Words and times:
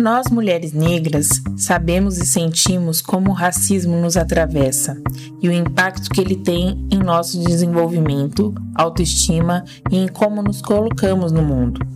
Nós, 0.00 0.28
mulheres 0.30 0.72
negras, 0.72 1.28
sabemos 1.58 2.16
e 2.16 2.24
sentimos 2.24 3.02
como 3.02 3.32
o 3.32 3.34
racismo 3.34 4.00
nos 4.00 4.16
atravessa 4.16 4.96
e 5.42 5.46
o 5.46 5.52
impacto 5.52 6.08
que 6.08 6.22
ele 6.22 6.36
tem 6.36 6.88
em 6.90 6.98
nosso 6.98 7.38
desenvolvimento, 7.44 8.54
autoestima 8.74 9.62
e 9.90 9.98
em 9.98 10.08
como 10.08 10.40
nos 10.40 10.62
colocamos 10.62 11.32
no 11.32 11.42
mundo. 11.42 11.86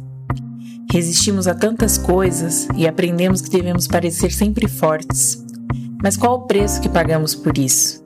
Resistimos 0.92 1.48
a 1.48 1.54
tantas 1.54 1.96
coisas 1.96 2.68
e 2.76 2.86
aprendemos 2.86 3.40
que 3.40 3.48
devemos 3.48 3.88
parecer 3.88 4.30
sempre 4.30 4.68
fortes. 4.68 5.42
Mas 6.02 6.14
qual 6.14 6.40
o 6.40 6.46
preço 6.46 6.82
que 6.82 6.90
pagamos 6.90 7.34
por 7.34 7.56
isso? 7.56 8.04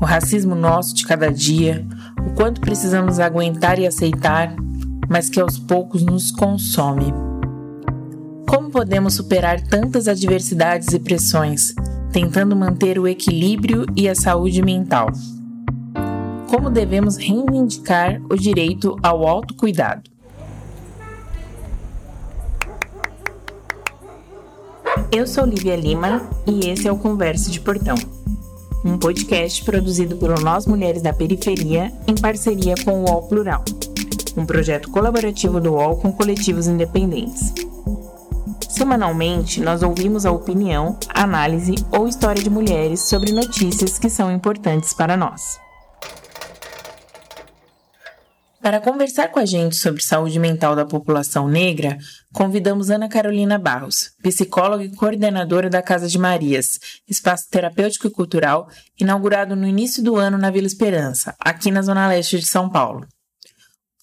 O 0.00 0.04
racismo 0.04 0.56
nosso 0.56 0.92
de 0.92 1.06
cada 1.06 1.30
dia, 1.32 1.86
o 2.26 2.34
quanto 2.34 2.60
precisamos 2.60 3.20
aguentar 3.20 3.78
e 3.78 3.86
aceitar, 3.86 4.52
mas 5.08 5.30
que 5.30 5.40
aos 5.40 5.56
poucos 5.56 6.02
nos 6.02 6.32
consome. 6.32 7.31
Como 8.52 8.68
podemos 8.68 9.14
superar 9.14 9.62
tantas 9.62 10.06
adversidades 10.06 10.88
e 10.92 10.98
pressões, 10.98 11.74
tentando 12.12 12.54
manter 12.54 12.98
o 12.98 13.08
equilíbrio 13.08 13.86
e 13.96 14.06
a 14.06 14.14
saúde 14.14 14.60
mental? 14.60 15.08
Como 16.50 16.68
devemos 16.68 17.16
reivindicar 17.16 18.20
o 18.28 18.36
direito 18.36 18.94
ao 19.02 19.26
autocuidado? 19.26 20.02
Eu 25.10 25.26
sou 25.26 25.46
Lívia 25.46 25.74
Lima 25.74 26.28
e 26.46 26.68
esse 26.68 26.86
é 26.86 26.92
o 26.92 26.98
Converso 26.98 27.50
de 27.50 27.58
Portão, 27.58 27.96
um 28.84 28.98
podcast 28.98 29.64
produzido 29.64 30.18
por 30.18 30.38
Nós 30.42 30.66
Mulheres 30.66 31.00
da 31.00 31.14
Periferia 31.14 31.90
em 32.06 32.14
parceria 32.14 32.74
com 32.84 33.00
o 33.00 33.04
UOL 33.08 33.22
Plural, 33.22 33.64
um 34.36 34.44
projeto 34.44 34.90
colaborativo 34.90 35.58
do 35.58 35.72
UOL 35.72 35.96
com 35.96 36.12
coletivos 36.12 36.66
independentes. 36.66 37.71
Semanalmente, 38.72 39.60
nós 39.60 39.82
ouvimos 39.82 40.24
a 40.24 40.32
opinião, 40.32 40.98
análise 41.12 41.74
ou 41.92 42.08
história 42.08 42.42
de 42.42 42.48
mulheres 42.48 43.00
sobre 43.00 43.30
notícias 43.30 43.98
que 43.98 44.08
são 44.08 44.32
importantes 44.32 44.94
para 44.94 45.14
nós. 45.14 45.60
Para 48.62 48.80
conversar 48.80 49.28
com 49.28 49.38
a 49.38 49.44
gente 49.44 49.76
sobre 49.76 50.02
saúde 50.02 50.38
mental 50.38 50.74
da 50.74 50.86
população 50.86 51.48
negra, 51.48 51.98
convidamos 52.32 52.88
Ana 52.88 53.10
Carolina 53.10 53.58
Barros, 53.58 54.12
psicóloga 54.22 54.84
e 54.84 54.96
coordenadora 54.96 55.68
da 55.68 55.82
Casa 55.82 56.08
de 56.08 56.18
Marias, 56.18 56.80
espaço 57.06 57.50
terapêutico 57.50 58.06
e 58.06 58.10
cultural 58.10 58.70
inaugurado 58.98 59.54
no 59.54 59.66
início 59.66 60.02
do 60.02 60.16
ano 60.16 60.38
na 60.38 60.50
Vila 60.50 60.66
Esperança, 60.66 61.34
aqui 61.38 61.70
na 61.70 61.82
Zona 61.82 62.08
Leste 62.08 62.38
de 62.38 62.46
São 62.46 62.70
Paulo. 62.70 63.06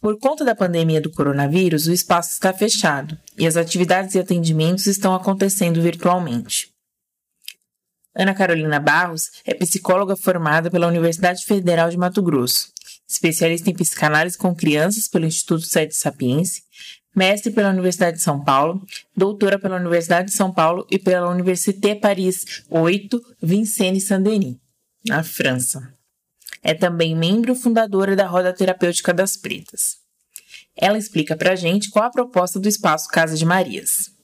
Por 0.02 0.17
conta 0.17 0.45
da 0.45 0.55
pandemia 0.55 1.02
do 1.02 1.11
coronavírus, 1.11 1.88
o 1.88 1.92
espaço 1.92 2.31
está 2.31 2.53
fechado 2.53 3.17
e 3.38 3.45
as 3.45 3.58
atividades 3.58 4.16
e 4.16 4.19
atendimentos 4.19 4.88
estão 4.88 5.14
acontecendo 5.14 5.81
virtualmente. 5.81 6.72
Ana 8.16 8.33
Carolina 8.33 8.80
Barros 8.80 9.30
é 9.45 9.53
psicóloga 9.53 10.16
formada 10.16 10.72
pela 10.72 10.88
Universidade 10.88 11.44
Federal 11.45 11.89
de 11.89 11.97
Mato 11.97 12.22
Grosso, 12.22 12.72
especialista 13.08 13.70
em 13.70 13.73
psicanálise 13.73 14.38
com 14.38 14.55
crianças 14.55 15.08
pelo 15.08 15.25
Instituto 15.25 15.66
Sede 15.66 15.94
Sapiense, 15.95 16.64
mestre 17.14 17.52
pela 17.52 17.70
Universidade 17.70 18.17
de 18.17 18.23
São 18.23 18.42
Paulo, 18.42 18.81
doutora 19.16 19.59
pela 19.59 19.75
Universidade 19.75 20.30
de 20.30 20.36
São 20.36 20.52
Paulo 20.53 20.88
e 20.89 20.97
pela 20.97 21.30
Université 21.30 21.94
Paris 21.94 22.64
8 22.70 23.22
Vincennes 23.42 24.08
Saint-Denis, 24.08 24.55
na 25.05 25.23
França. 25.23 25.98
É 26.63 26.73
também 26.73 27.15
membro 27.15 27.55
fundadora 27.55 28.15
da 28.15 28.27
Roda 28.27 28.53
Terapêutica 28.53 29.13
das 29.13 29.38
Pretas. 29.38 29.97
Ela 30.75 30.97
explica 30.97 31.35
pra 31.35 31.55
gente 31.55 31.89
qual 31.89 32.05
a 32.05 32.11
proposta 32.11 32.59
do 32.59 32.67
espaço 32.67 33.07
Casa 33.09 33.35
de 33.35 33.45
Marias. 33.45 34.17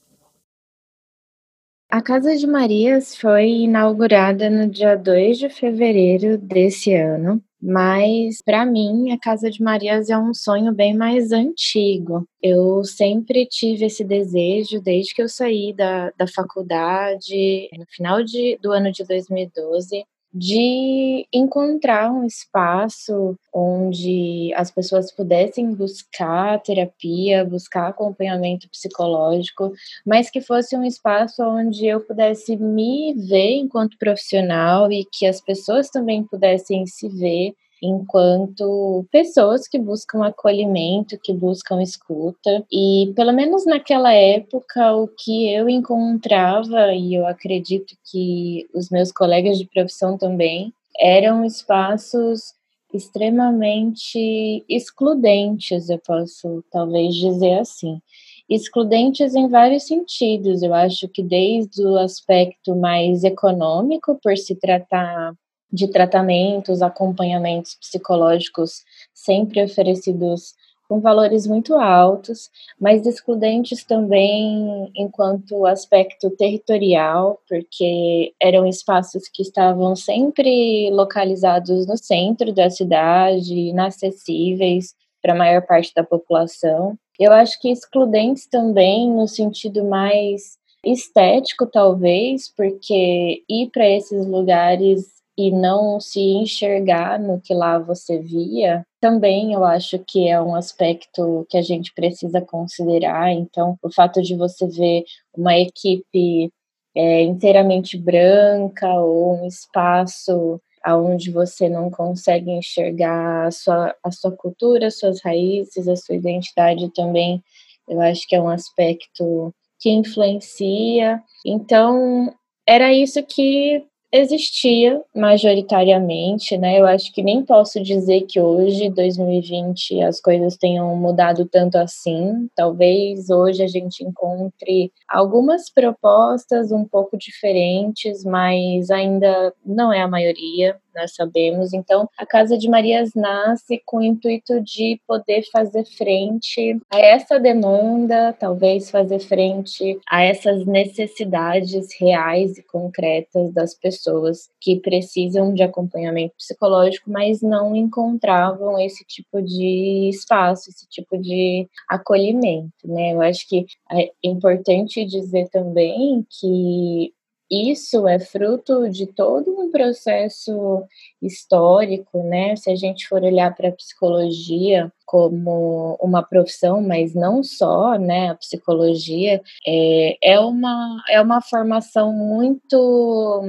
A 1.88 2.02
Casa 2.02 2.36
de 2.36 2.46
Marias 2.46 3.16
foi 3.16 3.48
inaugurada 3.48 4.50
no 4.50 4.68
dia 4.68 4.96
2 4.96 5.38
de 5.38 5.48
fevereiro 5.48 6.36
desse 6.36 6.92
ano, 6.92 7.40
mas 7.62 8.42
para 8.42 8.66
mim 8.66 9.12
a 9.12 9.18
Casa 9.18 9.48
de 9.50 9.62
Marias 9.62 10.10
é 10.10 10.18
um 10.18 10.34
sonho 10.34 10.74
bem 10.74 10.96
mais 10.96 11.30
antigo. 11.30 12.26
Eu 12.42 12.82
sempre 12.84 13.46
tive 13.46 13.86
esse 13.86 14.04
desejo 14.04 14.80
desde 14.80 15.14
que 15.14 15.22
eu 15.22 15.28
saí 15.28 15.72
da, 15.72 16.10
da 16.18 16.26
faculdade, 16.26 17.68
no 17.78 17.86
final 17.88 18.22
de, 18.22 18.58
do 18.60 18.72
ano 18.72 18.90
de 18.90 19.04
2012, 19.04 20.04
de 20.38 21.26
encontrar 21.32 22.12
um 22.12 22.24
espaço 22.24 23.38
onde 23.52 24.52
as 24.54 24.70
pessoas 24.70 25.10
pudessem 25.10 25.72
buscar 25.72 26.60
terapia, 26.62 27.42
buscar 27.42 27.88
acompanhamento 27.88 28.68
psicológico, 28.68 29.72
mas 30.04 30.28
que 30.28 30.42
fosse 30.42 30.76
um 30.76 30.84
espaço 30.84 31.42
onde 31.42 31.86
eu 31.86 32.00
pudesse 32.00 32.54
me 32.54 33.14
ver 33.14 33.56
enquanto 33.56 33.96
profissional 33.96 34.92
e 34.92 35.06
que 35.10 35.24
as 35.24 35.40
pessoas 35.40 35.88
também 35.88 36.22
pudessem 36.22 36.86
se 36.86 37.08
ver 37.08 37.54
enquanto 37.82 39.06
pessoas 39.10 39.68
que 39.68 39.78
buscam 39.78 40.24
acolhimento, 40.24 41.18
que 41.22 41.32
buscam 41.32 41.82
escuta. 41.82 42.64
E 42.72 43.12
pelo 43.14 43.32
menos 43.32 43.64
naquela 43.66 44.12
época, 44.12 44.94
o 44.94 45.08
que 45.08 45.52
eu 45.52 45.68
encontrava, 45.68 46.92
e 46.94 47.14
eu 47.14 47.26
acredito 47.26 47.94
que 48.10 48.66
os 48.74 48.90
meus 48.90 49.12
colegas 49.12 49.58
de 49.58 49.66
profissão 49.66 50.16
também, 50.16 50.72
eram 50.98 51.44
espaços 51.44 52.54
extremamente 52.94 54.64
excludentes, 54.68 55.90
eu 55.90 55.98
posso 55.98 56.64
talvez 56.70 57.14
dizer 57.14 57.58
assim. 57.58 58.00
Excludentes 58.48 59.34
em 59.34 59.48
vários 59.48 59.86
sentidos. 59.86 60.62
Eu 60.62 60.72
acho 60.72 61.08
que 61.08 61.22
desde 61.22 61.84
o 61.84 61.98
aspecto 61.98 62.76
mais 62.76 63.24
econômico, 63.24 64.18
por 64.22 64.36
se 64.38 64.54
tratar 64.54 65.34
de 65.72 65.88
tratamentos, 65.90 66.82
acompanhamentos 66.82 67.76
psicológicos 67.80 68.84
sempre 69.14 69.62
oferecidos 69.62 70.54
com 70.88 71.00
valores 71.00 71.46
muito 71.46 71.74
altos, 71.74 72.48
mas 72.80 73.06
excludentes 73.06 73.84
também 73.84 74.90
enquanto 74.94 75.66
aspecto 75.66 76.30
territorial, 76.30 77.40
porque 77.48 78.32
eram 78.40 78.66
espaços 78.66 79.28
que 79.28 79.42
estavam 79.42 79.96
sempre 79.96 80.88
localizados 80.92 81.86
no 81.86 81.96
centro 81.96 82.52
da 82.52 82.70
cidade, 82.70 83.52
inacessíveis 83.52 84.94
para 85.20 85.32
a 85.32 85.36
maior 85.36 85.66
parte 85.66 85.92
da 85.94 86.04
população. 86.04 86.96
Eu 87.18 87.32
acho 87.32 87.60
que 87.60 87.70
excludentes 87.70 88.46
também 88.46 89.10
no 89.10 89.26
sentido 89.26 89.84
mais 89.84 90.56
estético, 90.84 91.66
talvez, 91.66 92.52
porque 92.56 93.42
ir 93.48 93.70
para 93.72 93.88
esses 93.88 94.24
lugares 94.24 95.15
e 95.36 95.50
não 95.50 96.00
se 96.00 96.20
enxergar 96.20 97.18
no 97.20 97.40
que 97.40 97.52
lá 97.54 97.78
você 97.78 98.18
via, 98.18 98.84
também 99.00 99.52
eu 99.52 99.64
acho 99.64 99.98
que 99.98 100.28
é 100.28 100.40
um 100.40 100.54
aspecto 100.54 101.46
que 101.50 101.58
a 101.58 101.62
gente 101.62 101.92
precisa 101.94 102.40
considerar. 102.40 103.32
Então, 103.32 103.78
o 103.82 103.92
fato 103.92 104.22
de 104.22 104.34
você 104.34 104.66
ver 104.66 105.04
uma 105.36 105.56
equipe 105.58 106.50
é, 106.94 107.22
inteiramente 107.22 107.98
branca 107.98 108.88
ou 108.94 109.42
um 109.42 109.46
espaço 109.46 110.60
aonde 110.82 111.30
você 111.32 111.68
não 111.68 111.90
consegue 111.90 112.50
enxergar 112.50 113.46
a 113.46 113.50
sua, 113.50 113.94
a 114.04 114.10
sua 114.12 114.30
cultura, 114.30 114.90
suas 114.90 115.20
raízes, 115.20 115.88
a 115.88 115.96
sua 115.96 116.14
identidade 116.14 116.88
também, 116.94 117.42
eu 117.88 118.00
acho 118.00 118.26
que 118.26 118.36
é 118.36 118.40
um 118.40 118.48
aspecto 118.48 119.52
que 119.80 119.90
influencia. 119.90 121.20
Então, 121.44 122.32
era 122.66 122.92
isso 122.92 123.22
que 123.22 123.84
existia 124.12 125.00
majoritariamente, 125.14 126.56
né? 126.56 126.80
Eu 126.80 126.86
acho 126.86 127.12
que 127.12 127.22
nem 127.22 127.44
posso 127.44 127.82
dizer 127.82 128.22
que 128.22 128.40
hoje, 128.40 128.90
2020, 128.90 130.02
as 130.02 130.20
coisas 130.20 130.56
tenham 130.56 130.94
mudado 130.96 131.46
tanto 131.46 131.76
assim. 131.76 132.48
Talvez 132.54 133.30
hoje 133.30 133.62
a 133.62 133.68
gente 133.68 134.04
encontre 134.04 134.92
algumas 135.08 135.70
propostas 135.70 136.72
um 136.72 136.84
pouco 136.84 137.16
diferentes, 137.16 138.24
mas 138.24 138.90
ainda 138.90 139.52
não 139.64 139.92
é 139.92 140.00
a 140.00 140.08
maioria 140.08 140.76
nós 140.96 141.14
sabemos. 141.14 141.72
Então, 141.72 142.08
a 142.18 142.26
Casa 142.26 142.56
de 142.56 142.68
Marias 142.68 143.12
nasce 143.14 143.80
com 143.84 143.98
o 143.98 144.02
intuito 144.02 144.60
de 144.60 145.00
poder 145.06 145.42
fazer 145.52 145.84
frente 145.84 146.78
a 146.90 146.98
essa 146.98 147.38
demanda, 147.38 148.32
talvez 148.38 148.90
fazer 148.90 149.18
frente 149.20 149.98
a 150.08 150.22
essas 150.22 150.64
necessidades 150.64 151.88
reais 152.00 152.58
e 152.58 152.62
concretas 152.62 153.52
das 153.52 153.74
pessoas 153.74 154.48
que 154.60 154.80
precisam 154.80 155.52
de 155.52 155.62
acompanhamento 155.62 156.34
psicológico, 156.36 157.10
mas 157.10 157.42
não 157.42 157.74
encontravam 157.76 158.78
esse 158.78 159.04
tipo 159.04 159.42
de 159.42 160.08
espaço, 160.08 160.70
esse 160.70 160.88
tipo 160.88 161.18
de 161.18 161.68
acolhimento, 161.88 162.72
né? 162.84 163.12
Eu 163.12 163.22
acho 163.22 163.46
que 163.48 163.66
é 163.92 164.10
importante 164.22 165.04
dizer 165.04 165.48
também 165.50 166.24
que 166.40 167.12
isso 167.50 168.06
é 168.08 168.18
fruto 168.18 168.88
de 168.88 169.06
todo 169.06 169.50
um 169.58 169.70
processo 169.70 170.84
histórico, 171.22 172.22
né? 172.24 172.56
Se 172.56 172.70
a 172.70 172.76
gente 172.76 173.06
for 173.08 173.22
olhar 173.22 173.54
para 173.54 173.68
a 173.68 173.72
psicologia 173.72 174.92
como 175.04 175.96
uma 176.00 176.22
profissão, 176.22 176.82
mas 176.82 177.14
não 177.14 177.42
só, 177.42 177.96
né? 177.98 178.30
A 178.30 178.34
psicologia 178.34 179.40
é, 179.66 180.16
é, 180.22 180.40
uma, 180.40 181.02
é 181.08 181.20
uma 181.20 181.40
formação 181.40 182.12
muito 182.12 183.42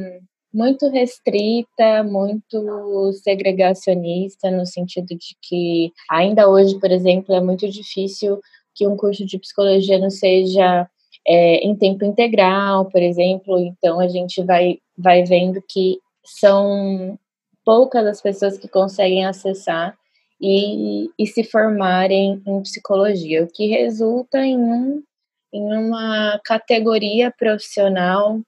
muito 0.54 0.90
restrita, 0.90 2.04
muito 2.04 3.12
segregacionista, 3.24 4.50
no 4.50 4.66
sentido 4.66 5.10
de 5.10 5.36
que 5.42 5.92
ainda 6.10 6.50
hoje, 6.50 6.80
por 6.80 6.90
exemplo, 6.90 7.36
é 7.36 7.42
muito 7.42 7.70
difícil 7.70 8.40
que 8.74 8.88
um 8.88 8.96
curso 8.96 9.26
de 9.26 9.38
psicologia 9.38 10.00
não 10.00 10.10
seja 10.10 10.88
é, 11.28 11.58
em 11.58 11.76
tempo 11.76 12.06
integral, 12.06 12.86
por 12.86 13.02
exemplo. 13.02 13.60
Então, 13.60 14.00
a 14.00 14.08
gente 14.08 14.42
vai, 14.44 14.80
vai 14.98 15.24
vendo 15.24 15.62
que 15.68 16.00
são 16.24 17.20
poucas 17.66 18.06
as 18.06 18.22
pessoas 18.22 18.58
que 18.58 18.68
conseguem 18.68 19.26
acessar 19.26 19.98
e, 20.40 21.10
e 21.20 21.28
se 21.28 21.44
formarem 21.44 22.42
em 22.46 22.62
psicologia, 22.62 23.44
o 23.44 23.48
que 23.48 23.68
resulta 23.68 24.40
em, 24.40 24.58
um, 24.58 25.04
em 25.54 25.74
uma 25.74 26.40
categoria 26.46 27.34
profissional 27.38 28.40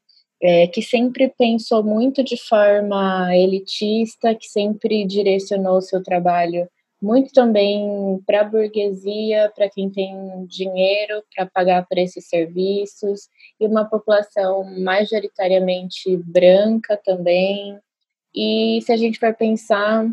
é, 0.41 0.67
que 0.67 0.81
sempre 0.81 1.33
pensou 1.37 1.83
muito 1.83 2.23
de 2.23 2.37
forma 2.37 3.35
elitista, 3.35 4.33
que 4.35 4.47
sempre 4.47 5.05
direcionou 5.05 5.81
seu 5.81 6.01
trabalho 6.01 6.69
muito 7.01 7.31
também 7.33 8.19
para 8.25 8.41
a 8.41 8.43
burguesia, 8.43 9.51
para 9.55 9.69
quem 9.69 9.89
tem 9.89 10.45
dinheiro 10.47 11.23
para 11.35 11.45
pagar 11.45 11.85
por 11.87 11.97
esses 11.97 12.27
serviços, 12.27 13.29
e 13.59 13.65
uma 13.65 13.85
população 13.85 14.63
majoritariamente 14.79 16.17
branca 16.17 16.97
também. 16.97 17.77
E 18.35 18.81
se 18.83 18.91
a 18.91 18.97
gente 18.97 19.19
for 19.19 19.33
pensar 19.35 20.05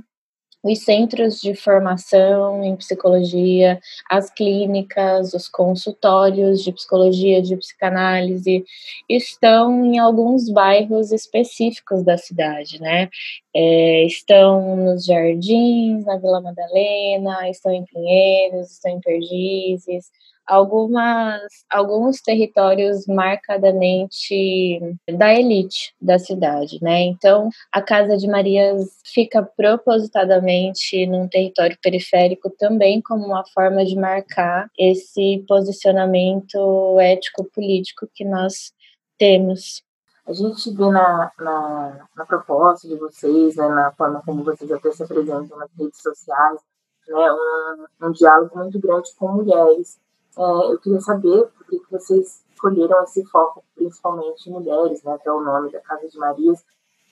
os 0.63 0.81
centros 0.81 1.41
de 1.41 1.55
formação 1.55 2.63
em 2.65 2.75
psicologia, 2.77 3.79
as 4.11 4.29
clínicas, 4.31 5.33
os 5.33 5.49
consultórios 5.49 6.63
de 6.63 6.73
psicologia, 6.73 7.41
de 7.41 7.57
psicanálise, 7.57 8.65
estão 9.09 9.85
em 9.85 9.99
alguns 9.99 10.51
bairros 10.51 11.13
específicos 11.13 12.03
da 12.03 12.19
cidade, 12.19 12.81
né? 12.81 13.09
É, 13.59 14.05
estão 14.05 14.77
nos 14.77 15.07
Jardins, 15.07 16.05
na 16.05 16.19
Vila 16.19 16.43
Madalena, 16.43 17.49
estão 17.49 17.73
em 17.73 17.87
Pinheiros, 17.87 18.73
estão 18.73 18.93
em 18.93 19.01
Perdizes, 19.01 20.11
algumas, 20.47 21.41
alguns 21.71 22.21
territórios 22.21 23.07
marcadamente 23.07 24.79
da 25.11 25.35
elite 25.35 25.95
da 25.99 26.19
cidade, 26.19 26.79
né? 26.83 27.01
Então, 27.01 27.49
a 27.73 27.81
Casa 27.81 28.19
de 28.19 28.29
Marias 28.29 28.91
fica 29.05 29.43
propositadamente 29.43 31.07
num 31.07 31.27
território 31.27 31.79
periférico 31.83 32.51
também 32.59 33.01
como 33.01 33.25
uma 33.25 33.45
forma 33.55 33.87
de 33.87 33.97
marcar 33.97 34.69
esse 34.79 35.45
posicionamento 35.49 37.01
ético-político 37.01 38.07
que 38.15 38.25
nós 38.25 38.73
temos. 39.19 39.86
A 40.27 40.33
gente 40.33 40.71
vê 40.75 40.91
na, 40.91 41.31
na, 41.39 42.09
na 42.17 42.27
proposta 42.27 42.89
de 42.89 42.97
vocês, 42.97 43.57
né, 43.57 43.69
na 43.69 43.93
forma 43.93 44.23
como 44.25 44.43
vocês 44.43 44.71
até 44.73 44.91
se 44.91 45.03
apresentam 45.03 45.57
nas 45.57 45.71
redes 45.79 46.03
sociais, 46.03 46.61
né, 47.09 47.33
um, 47.33 48.07
um 48.09 48.13
diálogo 48.13 48.59
muito 48.59 48.81
grande 48.81 49.15
com 49.17 49.29
mulheres 49.29 49.99
é, 50.39 50.43
eu 50.43 50.79
queria 50.79 51.01
saber 51.01 51.47
por 51.47 51.67
que 51.67 51.81
vocês 51.91 52.45
escolheram 52.53 53.03
esse 53.05 53.25
foco, 53.25 53.65
principalmente 53.75 54.51
mulheres, 54.51 55.03
né, 55.03 55.13
até 55.13 55.33
o 55.33 55.43
nome 55.43 55.73
da 55.73 55.81
Casa 55.81 56.09
de 56.09 56.19
Marias, 56.19 56.63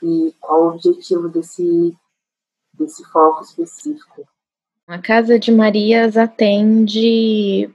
e 0.02 0.34
qual 0.38 0.64
o 0.64 0.68
objetivo 0.68 1.28
desse, 1.28 1.96
desse 2.74 3.02
foco 3.04 3.42
específico. 3.42 4.26
A 4.86 4.98
Casa 4.98 5.38
de 5.38 5.50
Marias 5.50 6.16
atende 6.18 7.74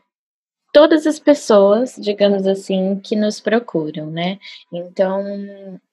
todas 0.71 1.07
as 1.07 1.19
pessoas, 1.19 1.95
digamos 2.00 2.45
assim, 2.48 3.00
que 3.00 3.16
nos 3.16 3.39
procuram, 3.39 4.10
né? 4.10 4.39
Então, 4.71 5.24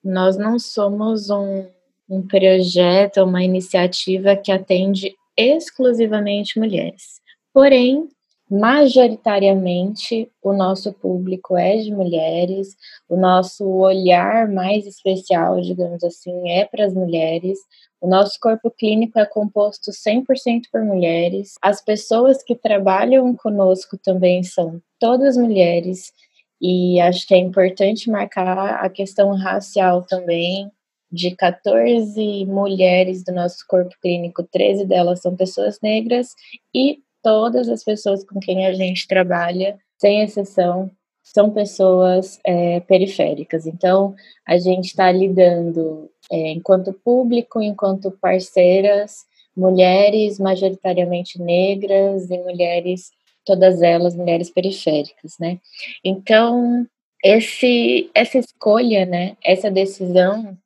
nós 0.02 0.37
não 0.37 0.58
somos 0.58 1.31
um, 1.31 1.67
um 2.08 2.26
projeto, 2.26 3.23
uma 3.23 3.43
iniciativa 3.43 4.37
que 4.37 4.52
atende 4.52 5.14
exclusivamente 5.37 6.58
mulheres. 6.58 7.20
Porém, 7.52 8.08
majoritariamente 8.50 10.31
o 10.43 10.52
nosso 10.52 10.93
público 10.93 11.56
é 11.56 11.76
de 11.78 11.93
mulheres, 11.93 12.76
o 13.08 13.16
nosso 13.16 13.66
olhar 13.66 14.48
mais 14.48 14.87
especial, 14.87 15.60
digamos 15.60 16.02
assim, 16.04 16.50
é 16.50 16.64
para 16.64 16.84
as 16.84 16.94
mulheres. 16.94 17.58
O 18.00 18.08
nosso 18.08 18.38
corpo 18.40 18.70
clínico 18.70 19.19
é 19.19 19.26
composto 19.26 19.90
100% 19.90 20.64
por 20.70 20.84
mulheres. 20.84 21.54
As 21.62 21.82
pessoas 21.82 22.43
que 22.43 22.54
trabalham 22.54 23.34
conosco 23.34 23.98
também 23.98 24.43
são 24.43 24.81
todas 25.00 25.37
mulheres. 25.37 26.12
E 26.60 27.00
acho 27.00 27.26
que 27.26 27.34
é 27.34 27.38
importante 27.38 28.10
marcar 28.10 28.84
a 28.84 28.88
questão 28.88 29.34
racial 29.34 30.02
também. 30.02 30.70
De 31.10 31.34
14 31.37 32.44
mulheres 32.46 33.22
do 33.25 33.32
nosso 33.32 33.58
corpo 33.69 33.94
clínico, 34.02 34.43
13 34.43 34.84
delas 34.87 35.20
são 35.20 35.37
pessoas 35.37 35.78
negras 35.81 36.34
e 36.75 36.98
todas 37.26 37.69
as 37.69 37.82
pessoas 37.82 38.23
com 38.23 38.38
quem 38.38 38.67
a 38.67 38.73
gente 38.73 39.08
trabalha, 39.08 39.76
sem 39.99 40.23
exceção, 40.23 40.88
são 41.25 41.50
pessoas 41.50 42.38
é, 42.46 42.78
periféricas. 42.78 43.67
Então, 43.67 44.14
a 44.46 44.56
gente 44.58 44.84
está 44.84 45.11
lidando, 45.11 46.08
é, 46.31 46.52
enquanto 46.52 46.93
público, 46.93 47.61
enquanto 47.61 48.12
parceiras, 48.12 49.25
mulheres 49.56 50.38
majoritariamente 50.38 51.43
negras 51.43 52.31
e 52.31 52.38
mulheres, 52.38 53.11
todas 53.44 53.82
elas 53.82 54.14
mulheres 54.14 54.49
periféricas, 54.49 55.37
né? 55.40 55.58
Então, 56.05 56.87
esse, 57.25 58.08
essa 58.14 58.38
escolha, 58.38 59.05
né, 59.05 59.37
essa 59.43 59.69
decisão 59.69 60.56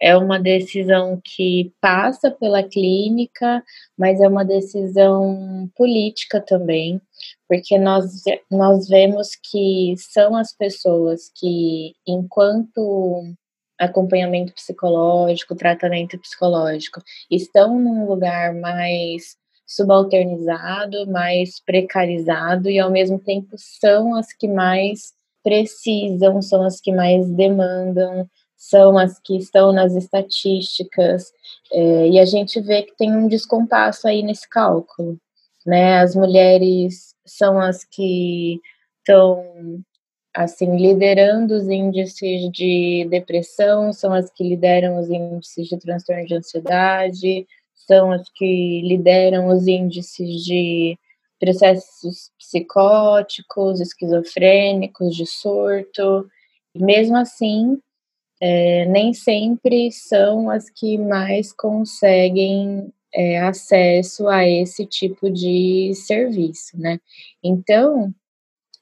é 0.00 0.16
uma 0.16 0.38
decisão 0.38 1.20
que 1.24 1.72
passa 1.80 2.30
pela 2.30 2.62
clínica, 2.62 3.62
mas 3.96 4.20
é 4.20 4.28
uma 4.28 4.44
decisão 4.44 5.70
política 5.74 6.40
também, 6.40 7.00
porque 7.48 7.78
nós, 7.78 8.22
nós 8.50 8.88
vemos 8.88 9.30
que 9.50 9.94
são 9.96 10.36
as 10.36 10.54
pessoas 10.54 11.30
que, 11.34 11.94
enquanto 12.06 13.22
acompanhamento 13.78 14.52
psicológico, 14.54 15.54
tratamento 15.54 16.18
psicológico, 16.18 17.02
estão 17.30 17.78
num 17.78 18.06
lugar 18.06 18.54
mais 18.54 19.36
subalternizado, 19.66 21.06
mais 21.10 21.60
precarizado 21.60 22.70
e 22.70 22.78
ao 22.78 22.90
mesmo 22.90 23.18
tempo 23.18 23.56
são 23.56 24.14
as 24.14 24.32
que 24.32 24.46
mais 24.46 25.12
precisam, 25.42 26.40
são 26.40 26.62
as 26.62 26.80
que 26.80 26.92
mais 26.92 27.28
demandam 27.30 28.28
são 28.56 28.96
as 28.98 29.18
que 29.20 29.36
estão 29.36 29.72
nas 29.72 29.94
estatísticas, 29.94 31.32
é, 31.72 32.08
e 32.08 32.18
a 32.18 32.24
gente 32.24 32.60
vê 32.60 32.82
que 32.82 32.96
tem 32.96 33.14
um 33.14 33.28
descompasso 33.28 34.08
aí 34.08 34.22
nesse 34.22 34.48
cálculo. 34.48 35.18
Né? 35.64 35.98
As 35.98 36.14
mulheres 36.14 37.14
são 37.24 37.60
as 37.60 37.84
que 37.84 38.60
estão 38.98 39.84
assim 40.34 40.76
liderando 40.76 41.54
os 41.54 41.68
índices 41.68 42.50
de 42.52 43.06
depressão, 43.10 43.92
são 43.92 44.12
as 44.12 44.30
que 44.30 44.44
lideram 44.44 44.98
os 45.00 45.08
índices 45.08 45.68
de 45.68 45.78
transtorno 45.78 46.26
de 46.26 46.34
ansiedade, 46.34 47.46
são 47.74 48.12
as 48.12 48.28
que 48.30 48.82
lideram 48.82 49.48
os 49.48 49.66
índices 49.66 50.44
de 50.44 50.98
processos 51.38 52.30
psicóticos, 52.38 53.80
esquizofrênicos, 53.80 55.14
de 55.14 55.26
surto. 55.26 56.28
E 56.74 56.82
mesmo 56.82 57.16
assim, 57.16 57.78
é, 58.40 58.84
nem 58.86 59.14
sempre 59.14 59.90
são 59.90 60.50
as 60.50 60.68
que 60.68 60.98
mais 60.98 61.52
conseguem 61.52 62.92
é, 63.14 63.38
acesso 63.40 64.28
a 64.28 64.46
esse 64.46 64.86
tipo 64.86 65.30
de 65.30 65.92
serviço, 65.94 66.78
né? 66.78 67.00
Então, 67.42 68.12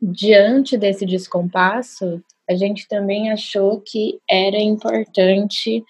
diante 0.02 0.76
desse 0.76 1.06
descompasso, 1.06 2.22
a 2.48 2.54
gente 2.54 2.86
também 2.88 3.30
achou 3.30 3.80
que 3.80 4.20
era 4.28 4.58
importante 4.58 5.84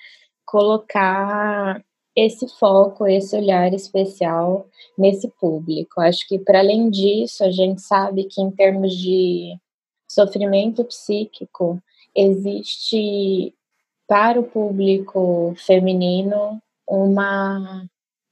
colocar 0.44 1.83
esse 2.16 2.47
foco, 2.59 3.06
esse 3.06 3.37
olhar 3.37 3.73
especial 3.75 4.68
nesse 4.97 5.28
público. 5.40 6.00
Acho 6.00 6.28
que, 6.28 6.38
para 6.38 6.61
além 6.61 6.90
disso, 6.90 7.42
a 7.42 7.50
gente 7.50 7.80
sabe 7.80 8.25
que, 8.25 8.40
em 8.40 8.50
termos 8.50 8.94
de 8.94 9.56
sofrimento 10.09 10.85
psíquico, 10.85 11.83
existe 12.14 13.54
para 14.06 14.38
o 14.38 14.44
público 14.44 15.54
feminino 15.56 16.61
uma, 16.88 17.87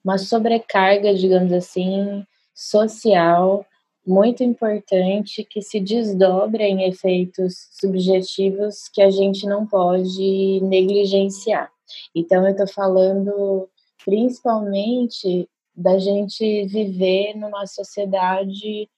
uma 0.04 0.18
sobrecarga, 0.18 1.14
digamos 1.14 1.52
assim, 1.52 2.24
social 2.54 3.66
muito 4.06 4.42
importante 4.42 5.44
que 5.44 5.62
se 5.62 5.78
desdobra 5.80 6.64
em 6.64 6.88
efeitos 6.88 7.68
subjetivos 7.80 8.88
que 8.92 9.00
a 9.00 9.10
gente 9.10 9.46
não 9.46 9.66
pode 9.66 10.60
negligenciar. 10.62 11.70
Então, 12.14 12.44
eu 12.44 12.50
estou 12.50 12.66
falando 12.66 13.68
principalmente 14.04 15.48
da 15.74 15.98
gente 15.98 16.66
viver 16.66 17.34
numa 17.34 17.66
sociedade 17.66 18.88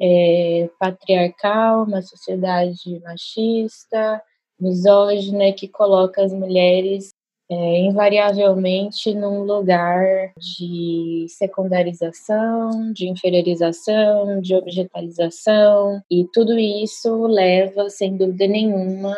é, 0.00 0.68
patriarcal, 0.78 1.84
uma 1.84 2.02
sociedade 2.02 2.98
machista, 3.00 4.22
misógina, 4.60 5.52
que 5.52 5.68
coloca 5.68 6.22
as 6.22 6.32
mulheres 6.32 7.10
é, 7.50 7.78
invariavelmente 7.80 9.14
num 9.14 9.42
lugar 9.42 10.32
de 10.38 11.26
secundarização, 11.28 12.92
de 12.92 13.08
inferiorização, 13.08 14.40
de 14.40 14.54
objetalização, 14.54 16.02
e 16.10 16.26
tudo 16.32 16.58
isso 16.58 17.26
leva, 17.26 17.90
sem 17.90 18.16
dúvida 18.16 18.46
nenhuma, 18.46 19.14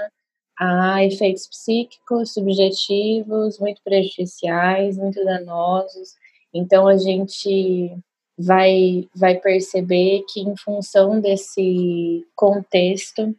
a 0.59 1.05
efeitos 1.05 1.47
psíquicos, 1.47 2.33
subjetivos, 2.33 3.59
muito 3.59 3.81
prejudiciais, 3.85 4.97
muito 4.97 5.23
danosos. 5.25 6.15
Então, 6.53 6.89
a 6.89 6.97
gente 6.97 7.97
vai, 8.39 9.07
vai 9.15 9.37
perceber 9.37 10.25
que, 10.29 10.41
em 10.41 10.57
função 10.57 11.21
desse 11.21 12.27
contexto, 12.35 13.35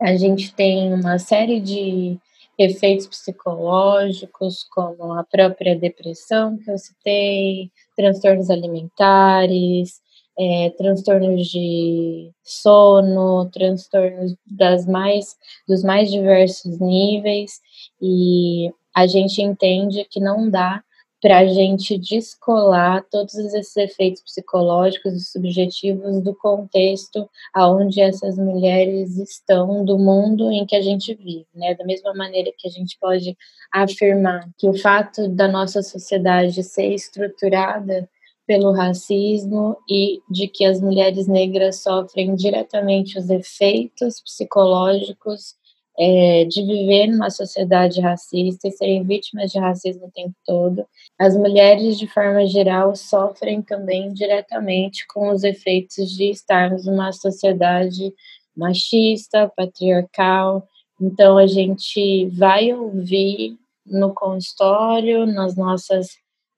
a 0.00 0.16
gente 0.16 0.54
tem 0.54 0.92
uma 0.92 1.18
série 1.18 1.60
de 1.60 2.18
efeitos 2.58 3.06
psicológicos, 3.06 4.64
como 4.70 5.12
a 5.12 5.24
própria 5.24 5.76
depressão 5.76 6.56
que 6.58 6.70
eu 6.70 6.78
citei, 6.78 7.70
transtornos 7.94 8.50
alimentares, 8.50 10.00
é, 10.38 10.70
transtornos 10.70 11.46
de 11.48 12.30
sono, 12.42 13.48
transtornos 13.50 14.34
das 14.46 14.86
mais, 14.86 15.36
dos 15.68 15.82
mais 15.82 16.10
diversos 16.10 16.78
níveis, 16.78 17.60
e 18.00 18.70
a 18.94 19.06
gente 19.06 19.42
entende 19.42 20.06
que 20.10 20.20
não 20.20 20.48
dá 20.50 20.82
para 21.26 21.38
a 21.38 21.46
gente 21.48 21.98
descolar 21.98 23.04
todos 23.10 23.34
esses 23.34 23.76
efeitos 23.76 24.22
psicológicos 24.22 25.12
e 25.12 25.24
subjetivos 25.24 26.22
do 26.22 26.32
contexto 26.32 27.28
aonde 27.52 28.00
essas 28.00 28.38
mulheres 28.38 29.18
estão, 29.18 29.84
do 29.84 29.98
mundo 29.98 30.52
em 30.52 30.64
que 30.64 30.76
a 30.76 30.80
gente 30.80 31.12
vive, 31.16 31.48
né? 31.52 31.74
Da 31.74 31.84
mesma 31.84 32.14
maneira 32.14 32.52
que 32.56 32.68
a 32.68 32.70
gente 32.70 32.96
pode 33.00 33.36
afirmar 33.72 34.48
que 34.56 34.68
o 34.68 34.78
fato 34.78 35.28
da 35.28 35.48
nossa 35.48 35.82
sociedade 35.82 36.62
ser 36.62 36.94
estruturada 36.94 38.08
pelo 38.46 38.70
racismo 38.70 39.76
e 39.90 40.20
de 40.30 40.46
que 40.46 40.64
as 40.64 40.80
mulheres 40.80 41.26
negras 41.26 41.82
sofrem 41.82 42.36
diretamente 42.36 43.18
os 43.18 43.28
efeitos 43.30 44.20
psicológicos 44.20 45.56
é, 45.98 46.44
de 46.44 46.62
viver 46.62 47.06
numa 47.06 47.30
sociedade 47.30 48.00
racista 48.00 48.68
e 48.68 48.72
serem 48.72 49.02
vítimas 49.02 49.50
de 49.50 49.58
racismo 49.58 50.06
o 50.06 50.10
tempo 50.10 50.34
todo. 50.44 50.86
As 51.18 51.36
mulheres, 51.36 51.98
de 51.98 52.06
forma 52.06 52.46
geral, 52.46 52.94
sofrem 52.94 53.62
também 53.62 54.12
diretamente 54.12 55.06
com 55.06 55.30
os 55.30 55.42
efeitos 55.42 56.10
de 56.10 56.30
estarmos 56.30 56.84
numa 56.84 57.12
sociedade 57.12 58.12
machista, 58.56 59.50
patriarcal. 59.56 60.66
Então, 61.00 61.38
a 61.38 61.46
gente 61.46 62.26
vai 62.28 62.72
ouvir 62.72 63.56
no 63.84 64.12
consultório, 64.12 65.26
nas 65.26 65.56
nossas, 65.56 66.08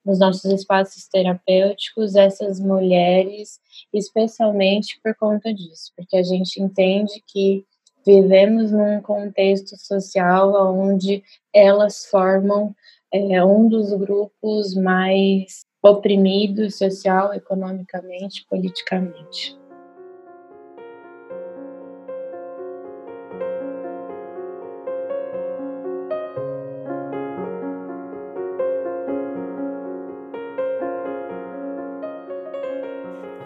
nos 0.04 0.18
nossos 0.18 0.45
espaços 0.47 1.07
terapêuticos, 1.09 2.16
essas 2.16 2.59
mulheres, 2.59 3.61
especialmente 3.92 4.99
por 5.02 5.14
conta 5.14 5.52
disso, 5.52 5.92
porque 5.97 6.16
a 6.16 6.23
gente 6.23 6.61
entende 6.61 7.23
que 7.26 7.64
vivemos 8.09 8.73
num 8.73 9.03
contexto 9.03 9.77
social 9.77 10.50
onde 10.75 11.23
elas 11.55 12.07
formam 12.07 12.75
é, 13.12 13.45
um 13.45 13.69
dos 13.69 13.93
grupos 13.93 14.75
mais 14.75 15.67
oprimidos 15.83 16.79
social, 16.79 17.35
economicamente, 17.35 18.47
politicamente. 18.49 19.59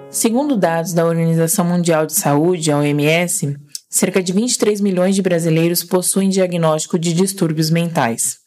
Segundo 0.08 0.56
dados 0.56 0.92
da 0.92 1.04
Organização 1.04 1.64
Mundial 1.64 2.06
de 2.06 2.12
Saúde, 2.12 2.70
a 2.70 2.78
OMS, 2.78 3.56
cerca 3.92 4.22
de 4.22 4.32
23 4.32 4.80
milhões 4.80 5.14
de 5.14 5.20
brasileiros 5.20 5.84
possuem 5.84 6.30
diagnóstico 6.30 6.98
de 6.98 7.12
distúrbios 7.12 7.68
mentais. 7.68 8.38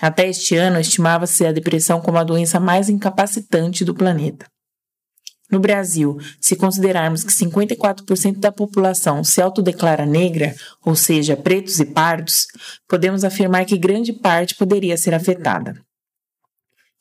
Até 0.00 0.28
este 0.28 0.54
ano, 0.56 0.78
estimava-se 0.78 1.44
a 1.44 1.52
depressão 1.52 2.00
como 2.00 2.18
a 2.18 2.24
doença 2.24 2.60
mais 2.60 2.88
incapacitante 2.88 3.84
do 3.84 3.94
planeta. 3.94 4.46
No 5.50 5.60
Brasil, 5.60 6.18
se 6.40 6.56
considerarmos 6.56 7.24
que 7.24 7.32
54% 7.32 8.38
da 8.38 8.50
população 8.50 9.22
se 9.22 9.42
autodeclara 9.42 10.06
negra, 10.06 10.54
ou 10.82 10.96
seja, 10.96 11.36
pretos 11.36 11.78
e 11.78 11.84
pardos, 11.84 12.46
podemos 12.88 13.22
afirmar 13.22 13.66
que 13.66 13.76
grande 13.76 14.12
parte 14.12 14.54
poderia 14.54 14.96
ser 14.96 15.12
afetada. 15.12 15.74